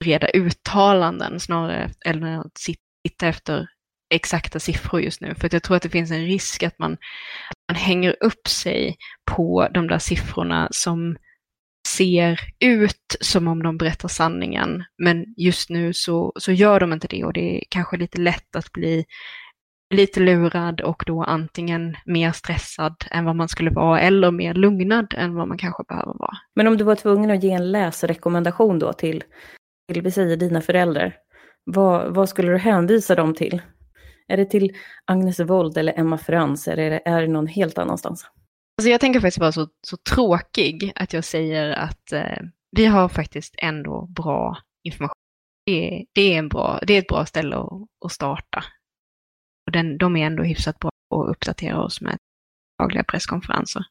[0.04, 3.68] breda uttalanden snarare än att sitta efter
[4.14, 5.36] exakta siffror just nu.
[5.36, 8.96] För jag tror att det finns en risk att man, att man hänger upp sig
[9.26, 11.18] på de där siffrorna som
[11.98, 14.84] ser ut som om de berättar sanningen.
[14.98, 18.56] Men just nu så, så gör de inte det och det är kanske lite lätt
[18.56, 19.06] att bli
[19.94, 25.14] lite lurad och då antingen mer stressad än vad man skulle vara eller mer lugnad
[25.18, 26.38] än vad man kanske behöver vara.
[26.56, 29.24] Men om du var tvungen att ge en läsrekommendation då till,
[29.94, 31.16] till vi säger dina föräldrar,
[31.64, 33.62] vad, vad skulle du hänvisa dem till?
[34.28, 34.76] Är det till
[35.06, 38.26] Agnes Wold eller Emma Frans eller är det, är det någon helt annanstans?
[38.78, 42.38] Alltså jag tänker faktiskt vara så, så tråkig att jag säger att eh,
[42.72, 45.14] vi har faktiskt ändå bra information.
[45.66, 47.72] Det är, det är, en bra, det är ett bra ställe att,
[48.06, 48.64] att starta.
[49.66, 52.18] Och den, de är ändå hyfsat bra på att uppdatera oss med
[52.80, 53.84] dagliga presskonferenser.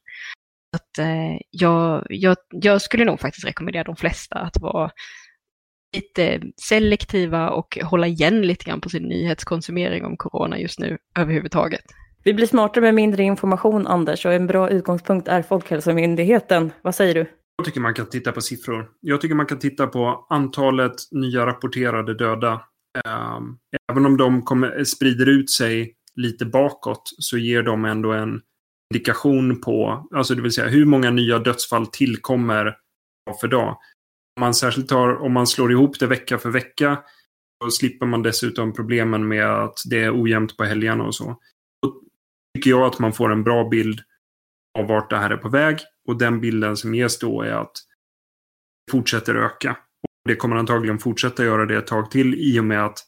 [0.71, 4.91] Så att, eh, jag, jag, jag skulle nog faktiskt rekommendera de flesta att vara
[5.95, 11.83] lite selektiva och hålla igen lite grann på sin nyhetskonsumering om corona just nu överhuvudtaget.
[12.25, 16.71] Vi blir smartare med mindre information, Anders, och en bra utgångspunkt är Folkhälsomyndigheten.
[16.81, 17.25] Vad säger du?
[17.57, 18.89] Jag tycker man kan titta på siffror.
[18.99, 22.61] Jag tycker man kan titta på antalet nya rapporterade döda.
[23.05, 23.57] Ehm,
[23.91, 28.41] även om de kommer, sprider ut sig lite bakåt så ger de ändå en
[28.93, 32.65] indikation på, alltså det vill säga hur många nya dödsfall tillkommer
[33.25, 33.77] dag för dag.
[34.37, 36.97] Om man särskilt tar, om man slår ihop det vecka för vecka,
[37.63, 41.37] då slipper man dessutom problemen med att det är ojämnt på helgerna och så
[42.53, 43.99] tycker jag att man får en bra bild
[44.79, 45.79] av vart det här är på väg.
[46.07, 47.73] Och den bilden som ges då är att
[48.85, 49.71] det fortsätter öka.
[50.01, 52.99] Och det kommer antagligen fortsätta göra det ett tag till i och med att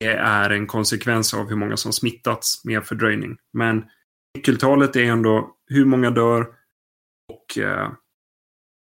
[0.00, 3.36] det är en konsekvens av hur många som smittats med fördröjning.
[3.52, 3.84] Men
[4.36, 6.46] nyckeltalet är ändå hur många dör
[7.32, 7.90] och eh,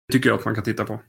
[0.08, 1.00] det tycker jag att man kan titta på.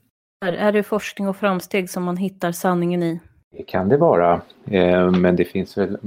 [0.44, 3.20] Är det forskning och framsteg som man hittar sanningen i?
[3.56, 5.98] Det kan det vara, eh, men det finns väl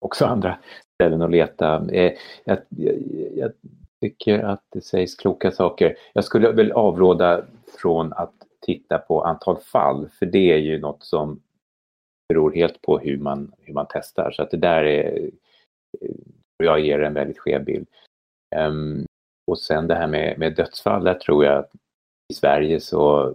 [0.00, 0.58] också andra
[0.94, 1.90] ställen att leta.
[1.92, 2.12] Eh,
[2.44, 2.94] jag, jag,
[3.36, 3.52] jag,
[4.00, 5.96] tycker att det sägs kloka saker.
[6.12, 7.44] Jag skulle väl avråda
[7.78, 11.40] från att titta på antal fall, för det är ju något som
[12.28, 14.30] beror helt på hur man, hur man testar.
[14.30, 15.30] Så att det där är,
[16.00, 16.10] eh,
[16.56, 17.86] jag ger en väldigt skev bild.
[18.56, 19.06] Um,
[19.50, 21.70] och sen det här med, med dödsfall, där tror jag att
[22.32, 23.34] i Sverige så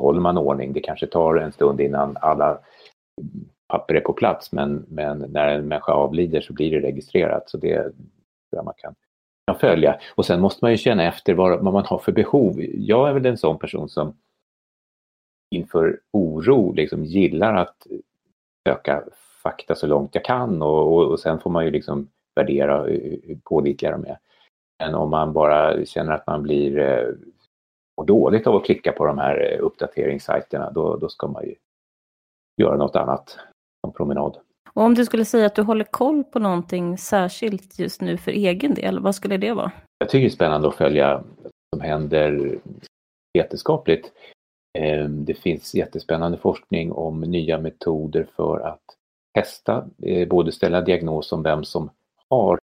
[0.00, 0.72] håller man ordning.
[0.72, 2.58] Det kanske tar en stund innan alla
[3.72, 7.50] papper är på plats men, men när en människa avlider så blir det registrerat.
[7.50, 7.92] Så det tror
[8.50, 8.94] jag man kan,
[9.46, 10.00] kan följa.
[10.14, 12.54] Och sen måste man ju känna efter vad, vad man har för behov.
[12.74, 14.16] Jag är väl en sån person som
[15.54, 17.86] inför oro liksom gillar att
[18.68, 19.02] söka
[19.42, 23.38] fakta så långt jag kan och, och, och sen får man ju liksom värdera hur
[23.44, 24.18] pålitliga de är.
[24.78, 27.08] Men om man bara känner att man blir eh,
[28.06, 31.54] dåligt av att klicka på de här eh, uppdateringssajterna då, då ska man ju
[32.62, 33.38] göra något annat
[33.86, 34.36] en promenad.
[34.74, 38.30] Och om du skulle säga att du håller koll på någonting särskilt just nu för
[38.30, 39.72] egen del, vad skulle det vara?
[39.98, 42.58] Jag tycker det är spännande att följa vad som händer
[43.34, 44.12] vetenskapligt.
[44.78, 48.82] Ehm, det finns jättespännande forskning om nya metoder för att
[49.34, 51.90] testa, eh, både ställa diagnos om vem som
[52.28, 52.58] har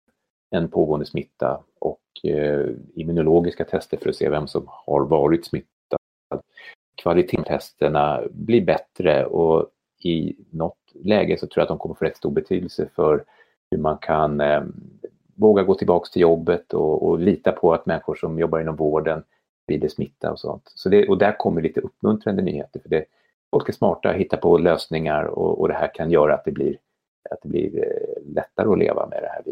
[0.55, 5.69] en pågående smitta och eh, immunologiska tester för att se vem som har varit smittad.
[6.95, 9.69] Kvalitetstesterna blir bättre och
[10.03, 13.23] i något läge så tror jag att de kommer få rätt stor betydelse för
[13.71, 14.63] hur man kan eh,
[15.35, 19.23] våga gå tillbaks till jobbet och, och, lita på att människor som jobbar inom vården
[19.63, 20.71] sprider smitta och sånt.
[20.75, 22.79] Så det, och där kommer lite uppmuntrande nyheter.
[22.79, 23.05] för det,
[23.51, 26.77] Folk är smarta, hittar på lösningar och, och det här kan göra att det blir,
[27.29, 29.43] att det blir eh, lättare att leva med det här.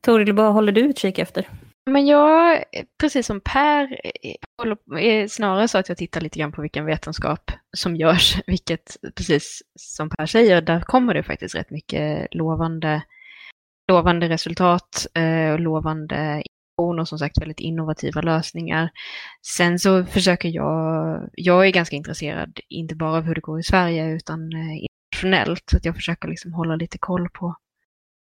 [0.00, 1.48] Toril, vad håller du utkik efter?
[1.86, 2.64] Men jag,
[3.00, 7.50] precis som Per, eh, eh, snarare så att jag tittar lite grann på vilken vetenskap
[7.76, 13.02] som görs, vilket precis som Per säger, där kommer det faktiskt rätt mycket lovande,
[13.88, 16.42] lovande resultat eh, och lovande
[16.78, 18.90] lovande och som sagt väldigt innovativa lösningar.
[19.46, 23.62] Sen så försöker jag, jag är ganska intresserad, inte bara av hur det går i
[23.62, 27.56] Sverige utan internationellt, så att jag försöker liksom hålla lite koll på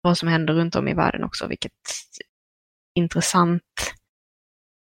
[0.02, 1.72] vad som händer runt om i världen också, vilket
[2.94, 3.62] intressant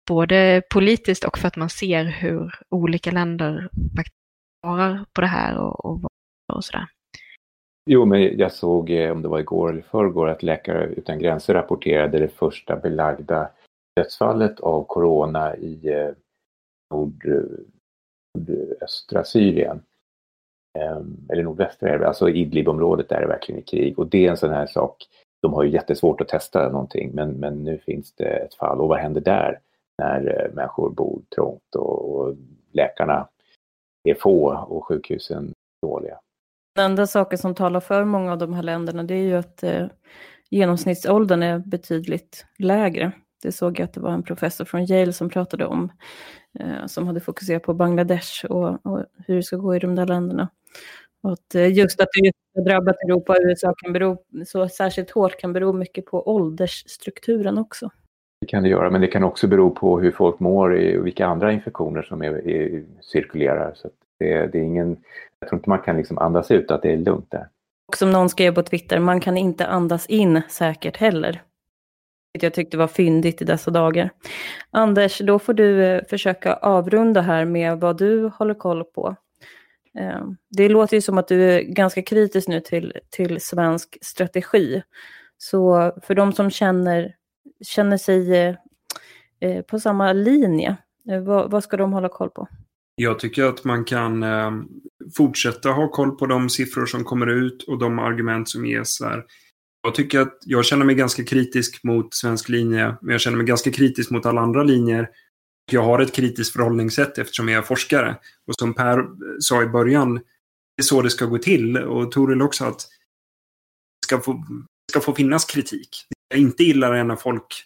[0.08, 4.16] både politiskt och för att man ser hur olika länder faktiskt
[4.66, 6.02] svarar på det här och, och,
[6.54, 6.88] och sådär.
[7.90, 11.54] Jo, men jag såg, eh, om det var igår eller förrgår, att Läkare utan gränser
[11.54, 13.50] rapporterade det första belagda
[13.96, 16.10] dödsfallet av corona i eh,
[18.38, 19.82] nordöstra Syrien.
[20.80, 24.00] Ehm, eller nordvästra, alltså Idlib-området där är det verkligen i krig.
[24.00, 24.98] Och det är en sån här sak,
[25.44, 28.82] de har ju jättesvårt att testa någonting, men, men nu finns det ett fall.
[28.82, 29.60] Och vad händer där
[29.98, 32.36] när eh, människor bor trångt och, och
[32.72, 33.28] läkarna
[34.04, 36.20] är få och sjukhusen dåliga?
[36.76, 39.64] Den enda saken som talar för många av de här länderna det är ju att
[39.64, 39.88] eh,
[40.50, 43.12] genomsnittsåldern är betydligt lägre.
[43.42, 45.92] Det såg jag att det var en professor från Yale som pratade om,
[46.60, 50.06] eh, som hade fokuserat på Bangladesh och, och, hur det ska gå i de där
[50.06, 50.50] länderna.
[51.24, 55.40] Och eh, just att det har drabbat Europa och USA kan bero, så särskilt hårt
[55.40, 57.90] kan bero mycket på åldersstrukturen också.
[58.42, 61.26] Det kan det göra, men det kan också bero på hur folk mår och vilka
[61.26, 63.74] andra infektioner som är, är, cirkulerar.
[63.76, 64.98] Så det, det, är ingen,
[65.40, 67.48] jag tror inte man kan liksom andas ut att det är lugnt där.
[67.88, 71.42] Och som någon skrev på Twitter, man kan inte andas in säkert heller.
[72.34, 74.10] Det jag tyckte var fyndigt i dessa dagar.
[74.72, 79.16] Anders, då får du eh, försöka avrunda här med vad du håller koll på.
[80.00, 84.84] Ehm, det låter ju som att du är ganska kritisk nu till, till svensk strategi.
[85.38, 87.16] Så för de som känner,
[87.66, 88.56] känner sig eh,
[89.42, 90.78] eh, på samma linje,
[91.10, 92.48] eh, vad, vad ska de hålla koll på?
[92.96, 94.68] Jag tycker att man kan ehm,
[95.18, 99.24] fortsätta ha koll på de siffror som kommer ut och de argument som ges här.
[99.84, 103.46] Jag tycker att jag känner mig ganska kritisk mot svensk linje, men jag känner mig
[103.46, 105.10] ganska kritisk mot alla andra linjer.
[105.72, 108.18] Jag har ett kritiskt förhållningssätt eftersom jag är forskare.
[108.48, 109.08] Och som Per
[109.40, 111.78] sa i början, det är så det ska gå till.
[111.78, 114.46] Och Toril också att det ska få,
[114.92, 115.90] ska få finnas kritik.
[116.28, 117.66] Jag inte gillar det när folk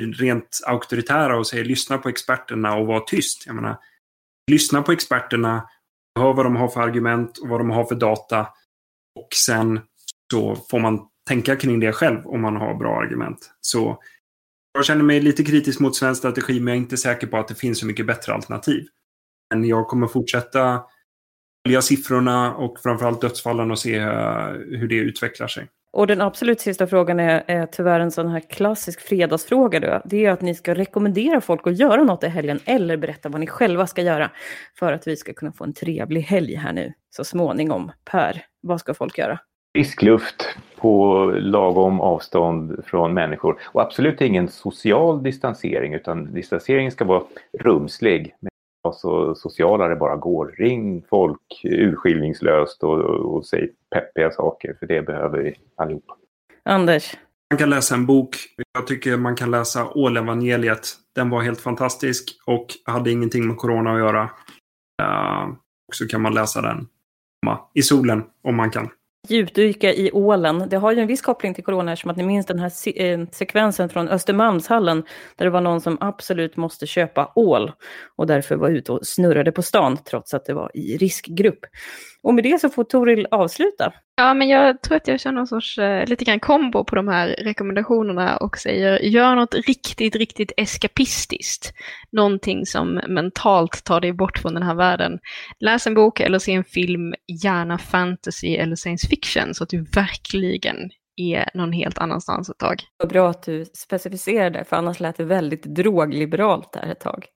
[0.00, 3.46] är rent auktoritära och säger lyssna på experterna och var tyst.
[3.46, 3.78] Jag menar,
[4.50, 5.68] lyssna på experterna,
[6.18, 8.40] hör vad de har för argument och vad de har för data.
[9.20, 9.80] Och sen
[10.32, 13.50] så får man tänka kring det själv om man har bra argument.
[13.60, 14.02] Så
[14.72, 17.48] jag känner mig lite kritisk mot svensk strategi men jag är inte säker på att
[17.48, 18.86] det finns så mycket bättre alternativ.
[19.54, 20.82] Men jag kommer fortsätta
[21.66, 25.68] följa siffrorna och framförallt dödsfallen och se eh, hur det utvecklar sig.
[25.92, 29.80] Och den absolut sista frågan är, är tyvärr en sån här klassisk fredagsfråga.
[29.80, 30.02] Då.
[30.04, 33.40] Det är att ni ska rekommendera folk att göra något i helgen eller berätta vad
[33.40, 34.30] ni själva ska göra
[34.78, 37.92] för att vi ska kunna få en trevlig helg här nu så småningom.
[38.04, 39.38] Per, vad ska folk göra?
[39.76, 47.04] Frisk luft på lagom avstånd från människor och absolut ingen social distansering utan distanseringen ska
[47.04, 47.22] vara
[47.58, 48.34] rumslig
[48.94, 50.54] så sociala det bara går.
[50.58, 56.16] Ring folk urskillningslöst och, och, och säg peppiga saker, för det behöver vi allihopa.
[56.64, 57.16] Anders?
[57.50, 58.36] Man kan läsa en bok.
[58.72, 60.88] Jag tycker man kan läsa Ålevangeliet.
[61.14, 64.22] Den var helt fantastisk och hade ingenting med corona att göra.
[65.02, 65.48] Uh,
[65.88, 66.88] och så kan man läsa den
[67.74, 68.90] i solen om man kan
[69.28, 70.64] djupdyka i ålen.
[70.68, 73.10] Det har ju en viss koppling till corona eftersom att ni minns den här se
[73.10, 75.04] eh, sekvensen från Östermalmshallen
[75.36, 77.72] där det var någon som absolut måste köpa ål
[78.16, 81.60] och därför var ute och snurrade på stan trots att det var i riskgrupp.
[82.22, 83.92] Och med det så får Toril avsluta.
[84.16, 87.08] Ja, men jag tror att jag känner någon sorts eh, lite grann kombo på de
[87.08, 91.72] här rekommendationerna och säger gör något riktigt, riktigt eskapistiskt.
[92.12, 95.18] Någonting som mentalt tar dig bort från den här världen.
[95.60, 99.82] Läs en bok eller se en film, gärna fantasy eller science fiction så att du
[99.82, 102.82] verkligen är någon helt annanstans ett tag.
[102.96, 107.26] Vad bra att du specificerade, för annars lät det väldigt drogliberalt där ett tag.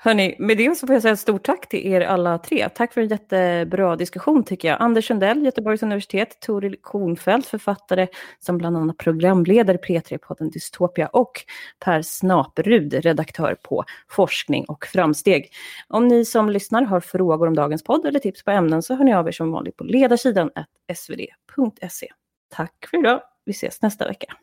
[0.00, 2.68] Hörni, med det så får jag säga ett stort tack till er alla tre.
[2.68, 4.82] Tack för en jättebra diskussion tycker jag.
[4.82, 8.06] Anders Sundell, Göteborgs universitet, Toril Kornfeldt, författare
[8.38, 11.32] som bland annat programleder P3-podden Dystopia och
[11.78, 15.50] Per Snaperud, redaktör på Forskning och framsteg.
[15.88, 19.04] Om ni som lyssnar har frågor om dagens podd eller tips på ämnen så hör
[19.04, 20.50] ni av er som vanligt på ledarsidan
[20.94, 22.08] svd.se.
[22.48, 23.20] Tack för idag.
[23.44, 24.34] Vi ses nästa vecka.